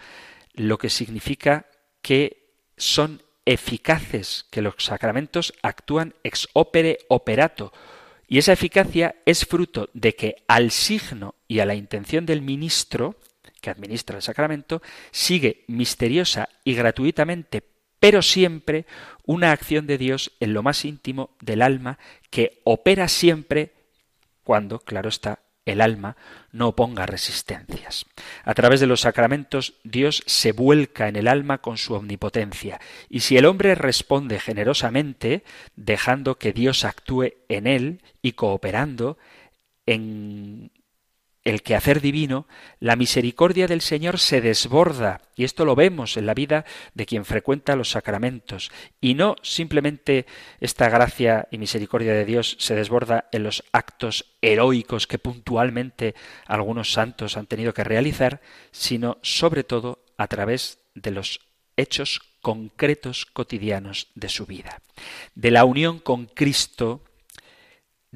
[0.54, 1.66] lo que significa
[2.02, 7.74] que son eficaces, que los sacramentos actúan ex opere operato.
[8.28, 13.16] Y esa eficacia es fruto de que al signo y a la intención del ministro,
[13.62, 14.82] que administra el sacramento,
[15.12, 17.64] sigue misteriosa y gratuitamente,
[18.00, 18.86] pero siempre,
[19.24, 21.98] una acción de Dios en lo más íntimo del alma
[22.30, 23.74] que opera siempre
[24.44, 26.16] cuando, claro está, el alma
[26.52, 28.06] no oponga resistencias.
[28.44, 32.80] A través de los sacramentos Dios se vuelca en el alma con su omnipotencia,
[33.10, 35.44] y si el hombre responde generosamente,
[35.76, 39.18] dejando que Dios actúe en él y cooperando
[39.88, 40.72] en
[41.46, 42.48] el quehacer divino,
[42.80, 46.66] la misericordia del Señor se desborda, y esto lo vemos en la vida
[46.96, 50.26] de quien frecuenta los sacramentos, y no simplemente
[50.60, 56.16] esta gracia y misericordia de Dios se desborda en los actos heroicos que puntualmente
[56.48, 58.42] algunos santos han tenido que realizar,
[58.72, 61.42] sino sobre todo a través de los
[61.78, 64.82] hechos concretos cotidianos de su vida.
[65.36, 67.04] De la unión con Cristo,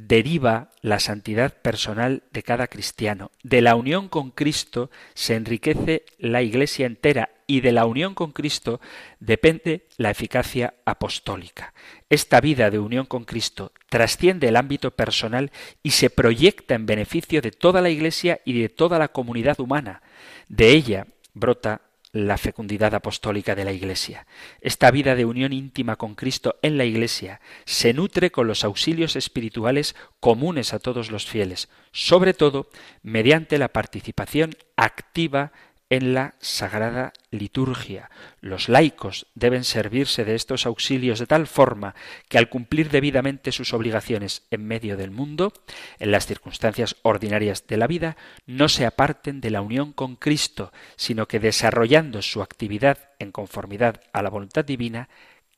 [0.08, 3.32] deriva la santidad personal de cada cristiano.
[3.44, 8.32] De la unión con Cristo se enriquece la Iglesia entera y de la unión con
[8.32, 8.80] Cristo
[9.20, 11.74] depende la eficacia apostólica.
[12.10, 17.42] Esta vida de unión con Cristo trasciende el ámbito personal y se proyecta en beneficio
[17.42, 20.02] de toda la Iglesia y de toda la comunidad humana.
[20.48, 21.82] De ella brota
[22.12, 24.26] la fecundidad apostólica de la Iglesia.
[24.62, 29.16] Esta vida de unión íntima con Cristo en la Iglesia se nutre con los auxilios
[29.16, 32.70] espirituales comunes a todos los fieles, sobre todo
[33.04, 35.52] mediante la participación activa
[35.90, 38.10] en la sagrada liturgia.
[38.42, 41.96] Los laicos deben servirse de estos auxilios de tal forma
[42.28, 45.54] que al cumplir debidamente sus obligaciones en medio del mundo,
[46.00, 50.72] en las circunstancias ordinarias de la vida, no se aparten de la unión con Cristo,
[50.96, 55.10] sino que desarrollando su actividad en conformidad a la voluntad divina,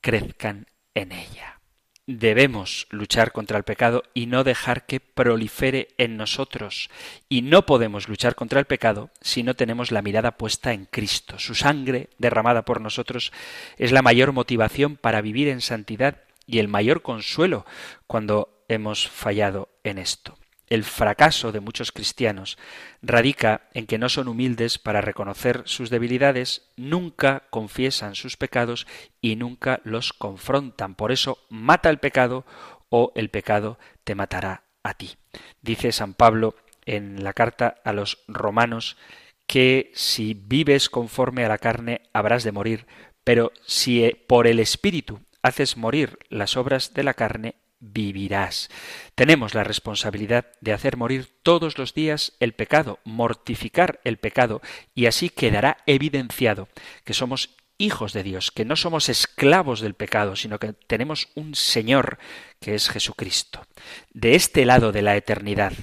[0.01, 1.60] crezcan en ella.
[2.19, 6.89] Debemos luchar contra el pecado y no dejar que prolifere en nosotros.
[7.29, 11.39] Y no podemos luchar contra el pecado si no tenemos la mirada puesta en Cristo.
[11.39, 13.31] Su sangre derramada por nosotros
[13.77, 17.65] es la mayor motivación para vivir en santidad y el mayor consuelo
[18.07, 20.40] cuando hemos fallado en esto.
[20.71, 22.57] El fracaso de muchos cristianos
[23.01, 28.87] radica en que no son humildes para reconocer sus debilidades, nunca confiesan sus pecados
[29.19, 30.95] y nunca los confrontan.
[30.95, 32.45] Por eso mata el pecado
[32.87, 35.17] o el pecado te matará a ti.
[35.61, 36.55] Dice San Pablo
[36.85, 38.95] en la carta a los romanos
[39.47, 42.87] que si vives conforme a la carne habrás de morir,
[43.25, 48.69] pero si eh, por el Espíritu haces morir las obras de la carne, vivirás.
[49.15, 54.61] Tenemos la responsabilidad de hacer morir todos los días el pecado, mortificar el pecado,
[54.95, 56.69] y así quedará evidenciado
[57.03, 61.55] que somos hijos de Dios, que no somos esclavos del pecado, sino que tenemos un
[61.55, 62.19] Señor
[62.59, 63.65] que es Jesucristo.
[64.13, 65.73] De este lado de la eternidad,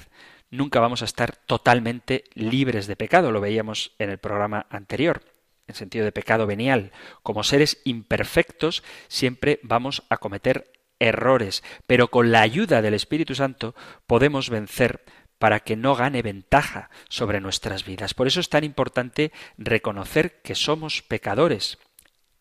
[0.49, 5.21] nunca vamos a estar totalmente libres de pecado, lo veíamos en el programa anterior
[5.67, 6.91] en sentido de pecado venial.
[7.21, 13.75] Como seres imperfectos siempre vamos a cometer errores, pero con la ayuda del Espíritu Santo
[14.07, 15.03] podemos vencer
[15.39, 18.13] para que no gane ventaja sobre nuestras vidas.
[18.13, 21.79] Por eso es tan importante reconocer que somos pecadores.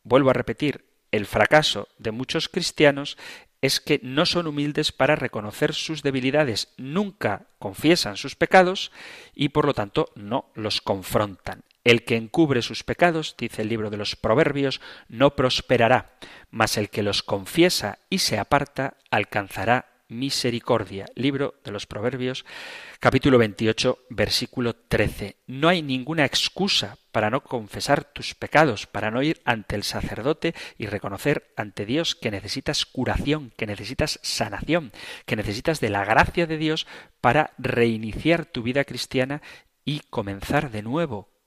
[0.03, 3.17] Vuelvo a repetir, el fracaso de muchos cristianos
[3.61, 8.93] es que no son humildes para reconocer sus debilidades, nunca confiesan sus pecados
[9.35, 11.65] y por lo tanto no los confrontan.
[11.89, 16.19] El que encubre sus pecados, dice el libro de los Proverbios, no prosperará,
[16.51, 21.07] mas el que los confiesa y se aparta alcanzará misericordia.
[21.15, 22.45] Libro de los Proverbios,
[23.01, 25.37] capítulo 28, versículo 13.
[25.47, 30.55] No hay ninguna excusa para no confesar tus pecados, para no ir ante el sacerdote
[30.77, 34.93] y reconocer ante Dios que necesitas curación, que necesitas sanación,
[35.25, 36.87] que necesitas de la gracia de Dios
[37.23, 39.41] para reiniciar tu vida cristiana
[39.87, 41.38] y comenzar de nuevo.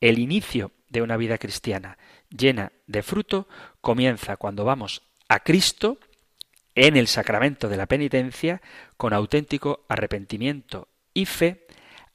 [0.00, 1.98] El inicio de una vida cristiana
[2.30, 3.48] llena de fruto
[3.80, 5.98] comienza cuando vamos a Cristo
[6.74, 8.62] en el sacramento de la penitencia
[8.96, 11.66] con auténtico arrepentimiento y fe,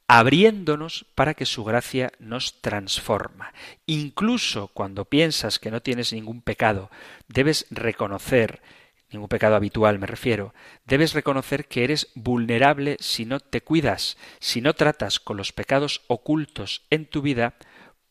[0.07, 3.53] abriéndonos para que su gracia nos transforma.
[3.85, 6.89] Incluso cuando piensas que no tienes ningún pecado,
[7.27, 8.61] debes reconocer
[9.13, 10.53] ningún pecado habitual me refiero,
[10.85, 16.01] debes reconocer que eres vulnerable si no te cuidas, si no tratas con los pecados
[16.07, 17.55] ocultos en tu vida,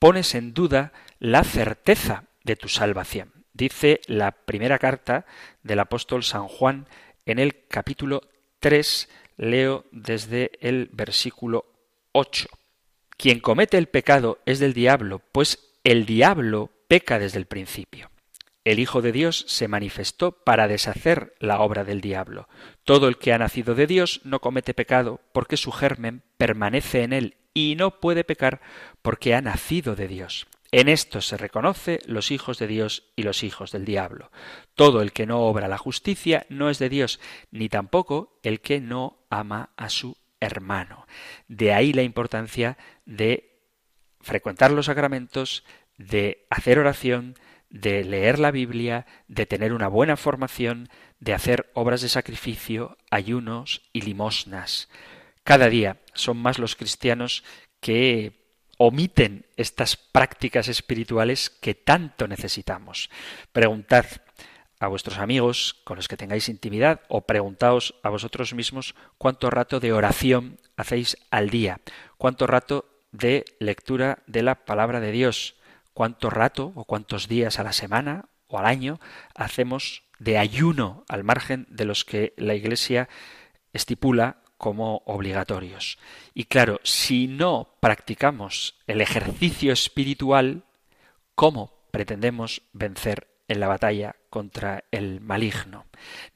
[0.03, 5.27] pones en duda la certeza de tu salvación dice la primera carta
[5.63, 6.89] del apóstol San Juan
[7.25, 8.23] en el capítulo
[8.59, 11.67] 3, leo desde el versículo
[12.11, 12.49] 8.
[13.17, 18.11] Quien comete el pecado es del diablo, pues el diablo peca desde el principio.
[18.65, 22.49] El Hijo de Dios se manifestó para deshacer la obra del diablo.
[22.83, 27.13] Todo el que ha nacido de Dios no comete pecado porque su germen permanece en
[27.13, 28.61] él y no puede pecar
[29.03, 30.47] porque ha nacido de Dios.
[30.75, 34.31] En esto se reconoce los hijos de Dios y los hijos del diablo.
[34.75, 38.81] Todo el que no obra la justicia no es de Dios, ni tampoco el que
[38.81, 41.07] no ama a su hermano.
[41.47, 43.61] De ahí la importancia de
[44.23, 45.65] frecuentar los sacramentos,
[45.99, 47.37] de hacer oración,
[47.69, 50.89] de leer la Biblia, de tener una buena formación,
[51.21, 54.89] de hacer obras de sacrificio, ayunos y limosnas.
[55.45, 57.45] Cada día son más los cristianos
[57.81, 58.43] que
[58.79, 63.11] omiten estas prácticas espirituales que tanto necesitamos.
[63.53, 64.07] Preguntad
[64.81, 69.79] a vuestros amigos con los que tengáis intimidad o preguntaos a vosotros mismos cuánto rato
[69.79, 71.81] de oración hacéis al día,
[72.19, 75.55] cuánto rato de lectura de la palabra de Dios,
[75.95, 78.99] cuánto rato o cuántos días a la semana o al año
[79.37, 83.09] hacemos de ayuno al margen de los que la Iglesia
[83.73, 85.99] estipula como obligatorios.
[86.35, 90.63] Y claro, si no practicamos el ejercicio espiritual,
[91.35, 95.87] ¿cómo pretendemos vencer en la batalla contra el maligno?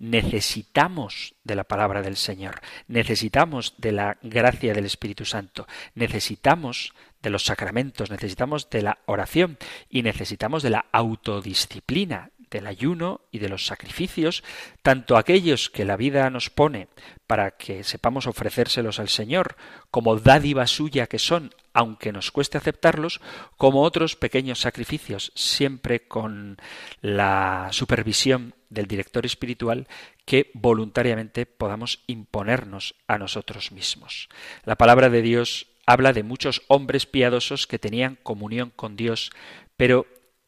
[0.00, 7.30] Necesitamos de la palabra del Señor, necesitamos de la gracia del Espíritu Santo, necesitamos de
[7.30, 9.56] los sacramentos, necesitamos de la oración
[9.88, 14.42] y necesitamos de la autodisciplina, del ayuno y de los sacrificios,
[14.82, 16.88] tanto aquellos que la vida nos pone
[17.26, 19.56] para que sepamos ofrecérselos al Señor
[19.90, 23.20] como dádiva suya que son, aunque nos cueste aceptarlos,
[23.58, 26.56] como otros pequeños sacrificios, siempre con
[27.02, 29.86] la supervisión del director espiritual
[30.24, 34.30] que voluntariamente podamos imponernos a nosotros mismos.
[34.64, 39.30] La palabra de Dios habla de muchos hombres piadosos que tenían comunión con Dios,
[39.76, 40.06] pero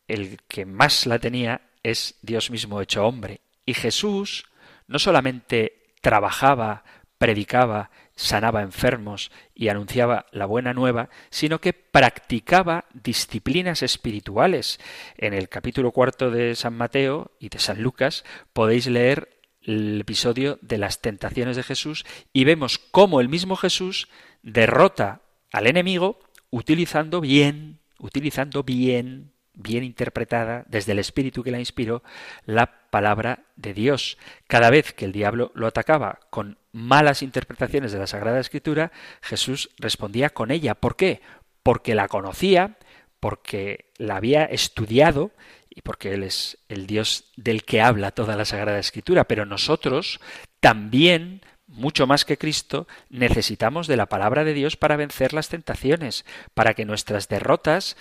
[0.08, 3.40] el que más la tenía es Dios mismo hecho hombre.
[3.64, 4.46] Y Jesús
[4.86, 6.84] no solamente trabajaba,
[7.18, 14.80] predicaba, sanaba enfermos y anunciaba la buena nueva, sino que practicaba disciplinas espirituales.
[15.16, 20.58] En el capítulo cuarto de San Mateo y de San Lucas podéis leer el episodio
[20.62, 24.08] de las tentaciones de Jesús y vemos cómo el mismo Jesús
[24.42, 25.20] derrota
[25.52, 26.18] al enemigo
[26.50, 32.02] utilizando bien, utilizando bien bien interpretada desde el espíritu que la inspiró,
[32.46, 34.16] la palabra de Dios.
[34.46, 39.70] Cada vez que el diablo lo atacaba con malas interpretaciones de la Sagrada Escritura, Jesús
[39.78, 40.74] respondía con ella.
[40.74, 41.20] ¿Por qué?
[41.62, 42.78] Porque la conocía,
[43.20, 45.32] porque la había estudiado
[45.68, 49.24] y porque Él es el Dios del que habla toda la Sagrada Escritura.
[49.24, 50.20] Pero nosotros
[50.60, 56.24] también mucho más que Cristo, necesitamos de la palabra de Dios para vencer las tentaciones,
[56.54, 57.96] para que nuestras derrotas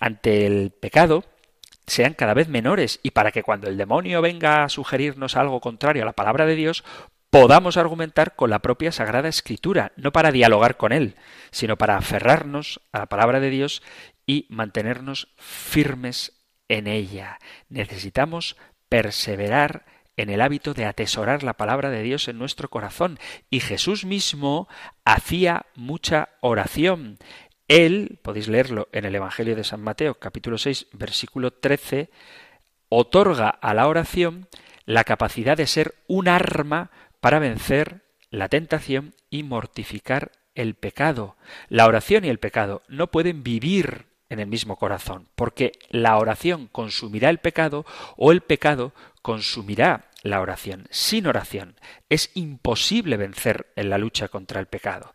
[0.00, 1.24] ante el pecado
[1.86, 6.02] sean cada vez menores y para que cuando el demonio venga a sugerirnos algo contrario
[6.02, 6.82] a la palabra de Dios,
[7.30, 11.16] podamos argumentar con la propia Sagrada Escritura, no para dialogar con él,
[11.50, 13.82] sino para aferrarnos a la palabra de Dios
[14.26, 17.38] y mantenernos firmes en ella.
[17.68, 18.56] Necesitamos
[18.88, 19.84] perseverar
[20.16, 23.18] en el hábito de atesorar la palabra de Dios en nuestro corazón.
[23.50, 24.68] Y Jesús mismo
[25.04, 27.18] hacía mucha oración.
[27.68, 32.10] Él, podéis leerlo en el Evangelio de San Mateo, capítulo 6, versículo 13,
[32.90, 34.48] otorga a la oración
[34.84, 36.90] la capacidad de ser un arma
[37.20, 41.36] para vencer la tentación y mortificar el pecado.
[41.68, 46.68] La oración y el pecado no pueden vivir en el mismo corazón, porque la oración
[46.70, 47.86] consumirá el pecado
[48.16, 48.92] o el pecado
[49.22, 50.86] consumirá la oración.
[50.90, 51.76] Sin oración
[52.10, 55.14] es imposible vencer en la lucha contra el pecado.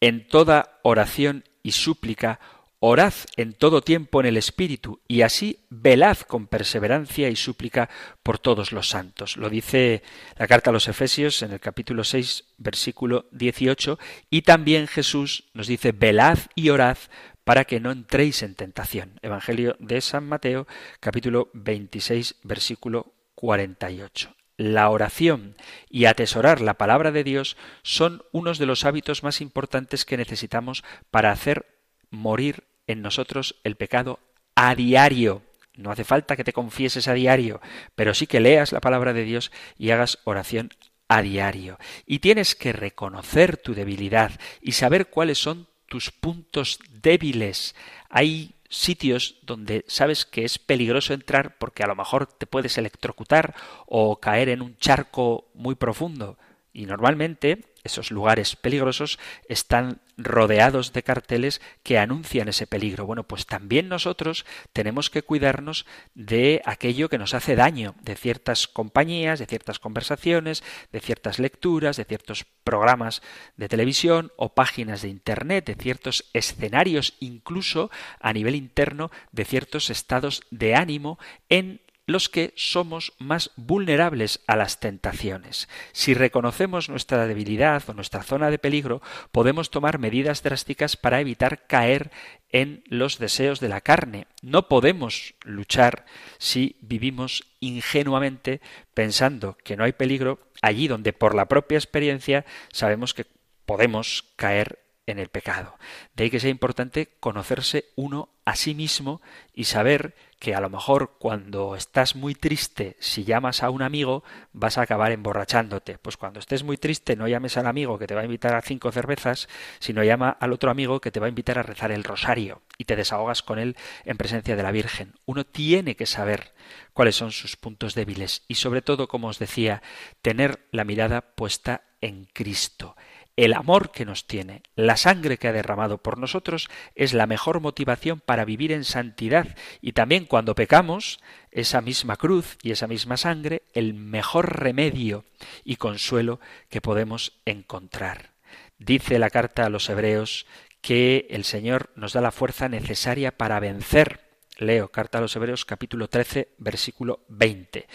[0.00, 2.40] En toda oración y súplica,
[2.78, 7.88] orad en todo tiempo en el Espíritu, y así velad con perseverancia y súplica
[8.22, 9.36] por todos los santos.
[9.36, 10.02] Lo dice
[10.36, 13.98] la carta a los Efesios en el capítulo 6, versículo 18,
[14.30, 16.98] y también Jesús nos dice, velad y orad
[17.44, 19.18] para que no entréis en tentación.
[19.22, 20.66] Evangelio de San Mateo,
[21.00, 24.34] capítulo 26, versículo 48.
[24.62, 25.56] La oración
[25.90, 30.84] y atesorar la palabra de Dios son unos de los hábitos más importantes que necesitamos
[31.10, 31.66] para hacer
[32.10, 34.20] morir en nosotros el pecado
[34.54, 35.42] a diario.
[35.74, 37.60] No hace falta que te confieses a diario,
[37.96, 40.70] pero sí que leas la palabra de Dios y hagas oración
[41.08, 41.76] a diario.
[42.06, 47.74] Y tienes que reconocer tu debilidad y saber cuáles son tus puntos débiles.
[48.10, 53.54] Hay sitios donde sabes que es peligroso entrar porque a lo mejor te puedes electrocutar
[53.86, 56.38] o caer en un charco muy profundo.
[56.72, 59.18] Y normalmente esos lugares peligrosos
[59.48, 63.06] están rodeados de carteles que anuncian ese peligro.
[63.06, 68.68] Bueno, pues también nosotros tenemos que cuidarnos de aquello que nos hace daño, de ciertas
[68.68, 70.62] compañías, de ciertas conversaciones,
[70.92, 73.20] de ciertas lecturas, de ciertos programas
[73.56, 79.90] de televisión o páginas de Internet, de ciertos escenarios, incluso a nivel interno, de ciertos
[79.90, 81.18] estados de ánimo
[81.48, 81.80] en
[82.12, 85.68] los que somos más vulnerables a las tentaciones.
[85.92, 89.02] Si reconocemos nuestra debilidad o nuestra zona de peligro,
[89.32, 92.10] podemos tomar medidas drásticas para evitar caer
[92.50, 94.26] en los deseos de la carne.
[94.42, 96.04] No podemos luchar
[96.38, 98.60] si vivimos ingenuamente
[98.94, 103.26] pensando que no hay peligro allí donde por la propia experiencia sabemos que
[103.64, 105.76] podemos caer en el pecado.
[106.14, 109.20] De ahí que sea importante conocerse uno a sí mismo
[109.52, 114.24] y saber que a lo mejor cuando estás muy triste, si llamas a un amigo,
[114.52, 115.98] vas a acabar emborrachándote.
[115.98, 118.62] Pues cuando estés muy triste, no llames al amigo que te va a invitar a
[118.62, 119.48] cinco cervezas,
[119.78, 122.84] sino llama al otro amigo que te va a invitar a rezar el rosario y
[122.84, 125.14] te desahogas con él en presencia de la Virgen.
[125.26, 126.54] Uno tiene que saber
[126.92, 129.82] cuáles son sus puntos débiles y sobre todo, como os decía,
[130.22, 132.96] tener la mirada puesta en Cristo.
[133.36, 137.60] El amor que nos tiene, la sangre que ha derramado por nosotros, es la mejor
[137.60, 141.18] motivación para vivir en santidad y también cuando pecamos,
[141.50, 145.24] esa misma cruz y esa misma sangre, el mejor remedio
[145.64, 148.32] y consuelo que podemos encontrar.
[148.78, 150.46] Dice la carta a los hebreos
[150.82, 154.21] que el Señor nos da la fuerza necesaria para vencer
[154.62, 157.86] Leo, carta a los Hebreos capítulo 13, versículo 20.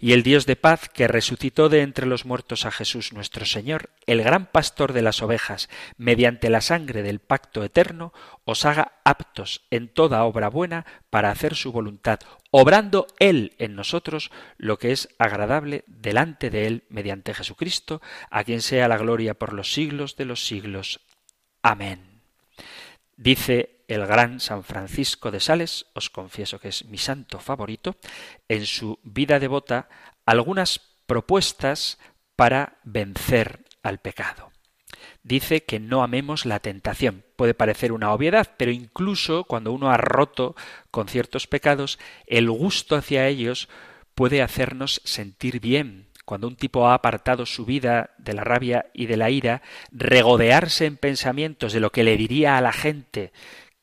[0.00, 3.90] Y el Dios de paz, que resucitó de entre los muertos a Jesús nuestro Señor,
[4.06, 8.12] el gran pastor de las ovejas, mediante la sangre del pacto eterno,
[8.44, 12.20] os haga aptos en toda obra buena para hacer su voluntad,
[12.50, 18.00] obrando Él en nosotros lo que es agradable delante de Él mediante Jesucristo,
[18.30, 21.00] a quien sea la gloria por los siglos de los siglos.
[21.62, 22.22] Amén.
[23.16, 27.96] Dice el gran San Francisco de Sales, os confieso que es mi santo favorito,
[28.48, 29.88] en su vida devota
[30.26, 31.98] algunas propuestas
[32.36, 34.50] para vencer al pecado.
[35.22, 37.24] Dice que no amemos la tentación.
[37.36, 40.54] Puede parecer una obviedad, pero incluso cuando uno ha roto
[40.90, 43.68] con ciertos pecados, el gusto hacia ellos
[44.14, 49.06] puede hacernos sentir bien, cuando un tipo ha apartado su vida de la rabia y
[49.06, 49.62] de la ira,
[49.92, 53.32] regodearse en pensamientos de lo que le diría a la gente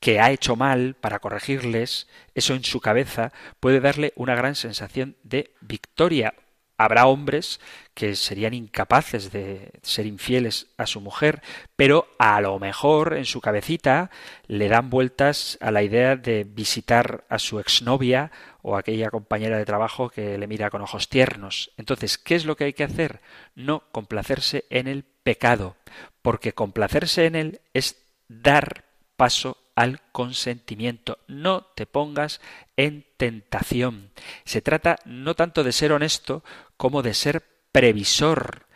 [0.02, 5.16] que ha hecho mal para corregirles, eso en su cabeza puede darle una gran sensación
[5.24, 6.34] de victoria.
[6.76, 7.60] Habrá hombres
[7.94, 11.44] que serían incapaces de ser infieles a su mujer,
[11.76, 14.10] pero a lo mejor en su cabecita
[14.48, 18.32] le dan vueltas a la idea de visitar a su exnovia
[18.64, 21.70] o a aquella compañera de trabajo que le mira con ojos tiernos.
[21.78, 23.22] Entonces, ¿qué es lo que hay que hacer?
[23.54, 25.76] No complacerse en el pecado,
[26.24, 28.86] porque complacerse en él es dar
[29.16, 31.18] paso al consentimiento.
[31.28, 32.40] No te pongas
[32.78, 34.12] en tentación.
[34.46, 36.44] Se trata no tanto de ser honesto
[36.78, 38.68] como de ser previsor.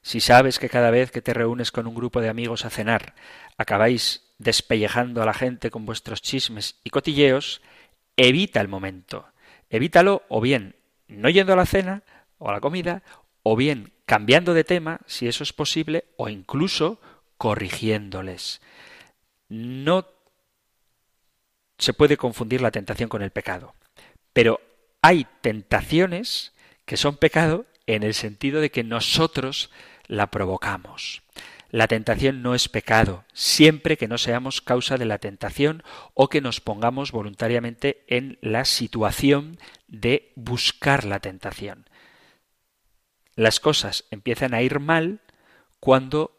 [0.00, 3.14] Si sabes que cada vez que te reúnes con un grupo de amigos a cenar
[3.58, 7.60] acabáis despellejando a la gente con vuestros chismes y cotilleos,
[8.16, 9.26] evita el momento.
[9.68, 10.76] Evítalo o bien
[11.08, 12.04] no yendo a la cena
[12.38, 13.02] o a la comida,
[13.42, 17.00] o bien cambiando de tema, si eso es posible, o incluso
[17.36, 18.62] corrigiéndoles.
[19.50, 20.13] No
[21.84, 23.74] se puede confundir la tentación con el pecado,
[24.32, 24.60] pero
[25.02, 26.52] hay tentaciones
[26.86, 29.70] que son pecado en el sentido de que nosotros
[30.06, 31.22] la provocamos.
[31.70, 35.82] La tentación no es pecado, siempre que no seamos causa de la tentación
[36.14, 39.58] o que nos pongamos voluntariamente en la situación
[39.88, 41.88] de buscar la tentación.
[43.34, 45.20] Las cosas empiezan a ir mal
[45.80, 46.30] cuando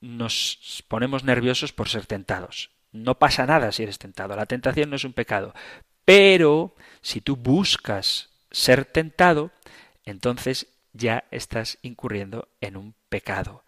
[0.00, 2.73] nos ponemos nerviosos por ser tentados.
[2.94, 4.36] No pasa nada si eres tentado.
[4.36, 5.52] La tentación no es un pecado.
[6.04, 9.50] Pero si tú buscas ser tentado,
[10.04, 13.64] entonces ya estás incurriendo en un pecado.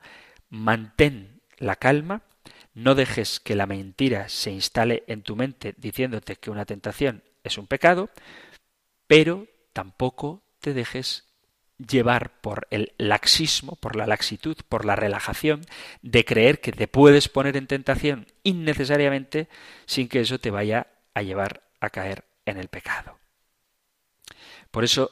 [0.48, 2.22] Mantén la calma,
[2.72, 7.58] no dejes que la mentira se instale en tu mente diciéndote que una tentación es
[7.58, 8.10] un pecado,
[9.08, 11.24] pero tampoco te dejes
[11.78, 15.62] llevar por el laxismo, por la laxitud, por la relajación,
[16.02, 19.48] de creer que te puedes poner en tentación innecesariamente
[19.84, 23.18] sin que eso te vaya a llevar a caer en el pecado.
[24.70, 25.10] Por eso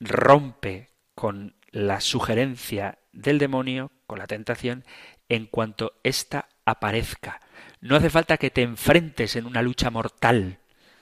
[0.00, 4.84] rompe con la sugerencia del demonio, con la tentación,
[5.28, 7.40] en cuanto ésta aparezca.
[7.80, 10.58] No hace falta que te enfrentes en una lucha mortal,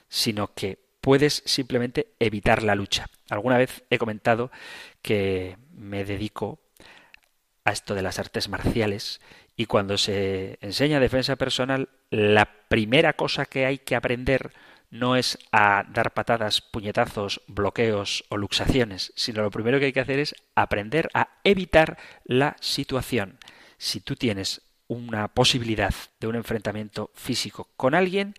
[0.07, 3.07] sino que puedes simplemente evitar la lucha.
[3.29, 4.51] Alguna vez he comentado
[5.01, 6.59] que me dedico
[7.65, 9.19] a esto de las artes marciales
[9.55, 14.53] y cuando se enseña defensa personal, la primera cosa que hay que aprender
[14.89, 20.01] no es a dar patadas, puñetazos, bloqueos o luxaciones, sino lo primero que hay que
[20.01, 23.39] hacer es aprender a evitar la situación.
[23.77, 28.35] Si tú tienes una posibilidad de un enfrentamiento físico con alguien,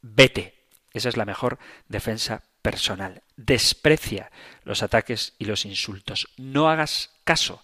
[0.00, 0.59] vete.
[0.92, 3.22] Esa es la mejor defensa personal.
[3.36, 4.30] Desprecia
[4.64, 6.28] los ataques y los insultos.
[6.36, 7.60] No hagas caso.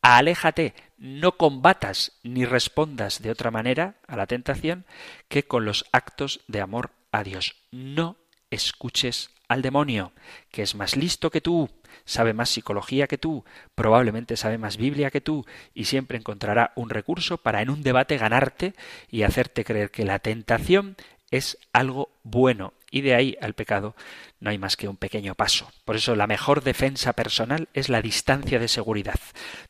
[0.00, 4.86] Aléjate, no combatas ni respondas de otra manera a la tentación
[5.28, 7.56] que con los actos de amor a Dios.
[7.70, 8.16] No
[8.50, 10.12] escuches al demonio,
[10.50, 11.70] que es más listo que tú,
[12.04, 16.90] sabe más psicología que tú, probablemente sabe más Biblia que tú, y siempre encontrará un
[16.90, 18.74] recurso para en un debate ganarte
[19.10, 20.96] y hacerte creer que la tentación
[21.30, 23.94] es algo bueno, y de ahí al pecado
[24.40, 25.70] no hay más que un pequeño paso.
[25.84, 29.20] Por eso la mejor defensa personal es la distancia de seguridad,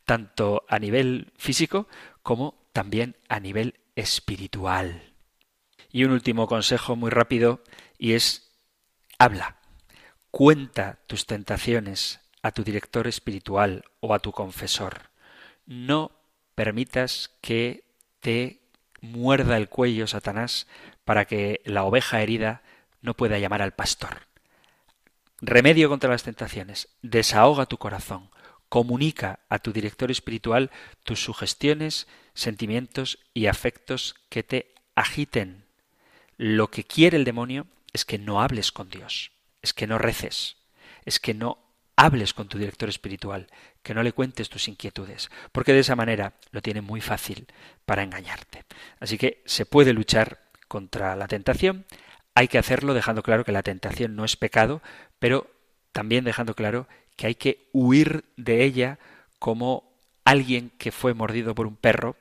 [0.05, 1.89] tanto a nivel físico
[2.23, 5.15] como también a nivel espiritual.
[5.91, 7.63] Y un último consejo muy rápido
[7.99, 8.53] y es
[9.19, 9.57] habla,
[10.31, 15.11] cuenta tus tentaciones a tu director espiritual o a tu confesor.
[15.67, 16.13] No
[16.55, 17.85] permitas que
[18.21, 18.61] te
[19.01, 20.67] muerda el cuello Satanás
[21.09, 22.61] para que la oveja herida
[23.01, 24.27] no pueda llamar al pastor.
[25.41, 26.91] Remedio contra las tentaciones.
[27.01, 28.29] Desahoga tu corazón.
[28.69, 30.71] Comunica a tu director espiritual
[31.05, 35.65] tus sugestiones, sentimientos y afectos que te agiten.
[36.37, 39.33] Lo que quiere el demonio es que no hables con Dios,
[39.63, 40.59] es que no reces,
[41.07, 41.57] es que no
[41.97, 43.47] hables con tu director espiritual,
[43.83, 47.47] que no le cuentes tus inquietudes, porque de esa manera lo tiene muy fácil
[47.87, 48.67] para engañarte.
[49.01, 51.87] Así que se puede luchar contra la tentación,
[52.35, 54.81] hay que hacerlo dejando claro que la tentación no es pecado,
[55.19, 55.51] pero
[55.93, 58.99] también dejando claro que hay que huir de ella
[59.41, 59.93] como
[60.25, 62.15] alguien que fue mordido por un perro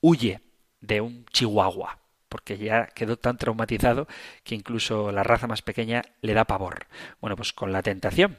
[0.00, 0.40] huye
[0.80, 1.98] de un chihuahua,
[2.28, 4.06] porque ya quedó tan traumatizado
[4.44, 6.86] que incluso la raza más pequeña le da pavor.
[7.20, 8.38] Bueno, pues con la tentación,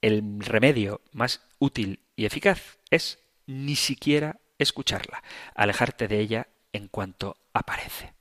[0.00, 5.22] el remedio más útil y eficaz es ni siquiera escucharla,
[5.54, 8.19] alejarte de ella en cuanto aparece.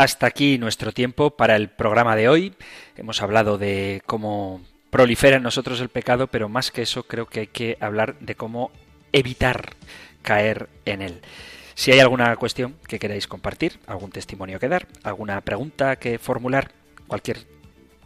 [0.00, 2.54] Hasta aquí nuestro tiempo para el programa de hoy.
[2.96, 7.40] Hemos hablado de cómo prolifera en nosotros el pecado, pero más que eso creo que
[7.40, 8.70] hay que hablar de cómo
[9.12, 9.74] evitar
[10.22, 11.20] caer en él.
[11.74, 16.70] Si hay alguna cuestión que queráis compartir, algún testimonio que dar, alguna pregunta que formular,
[17.06, 17.44] cualquier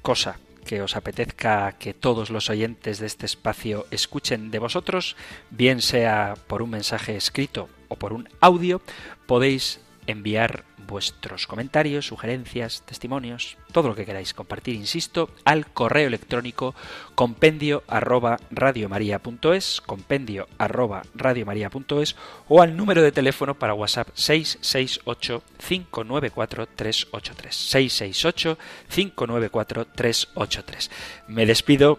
[0.02, 5.14] cosa que os apetezca que todos los oyentes de este espacio escuchen de vosotros,
[5.50, 8.82] bien sea por un mensaje escrito o por un audio,
[9.28, 9.78] podéis
[10.08, 16.74] enviar vuestros comentarios, sugerencias, testimonios, todo lo que queráis compartir, insisto, al correo electrónico
[17.14, 22.16] compendio arroba radiomaria.es, compendio arroba radiomaria.es
[22.48, 27.54] o al número de teléfono para WhatsApp 668 594 383.
[27.54, 28.58] 668
[28.88, 30.90] 594 383.
[31.28, 31.98] Me despido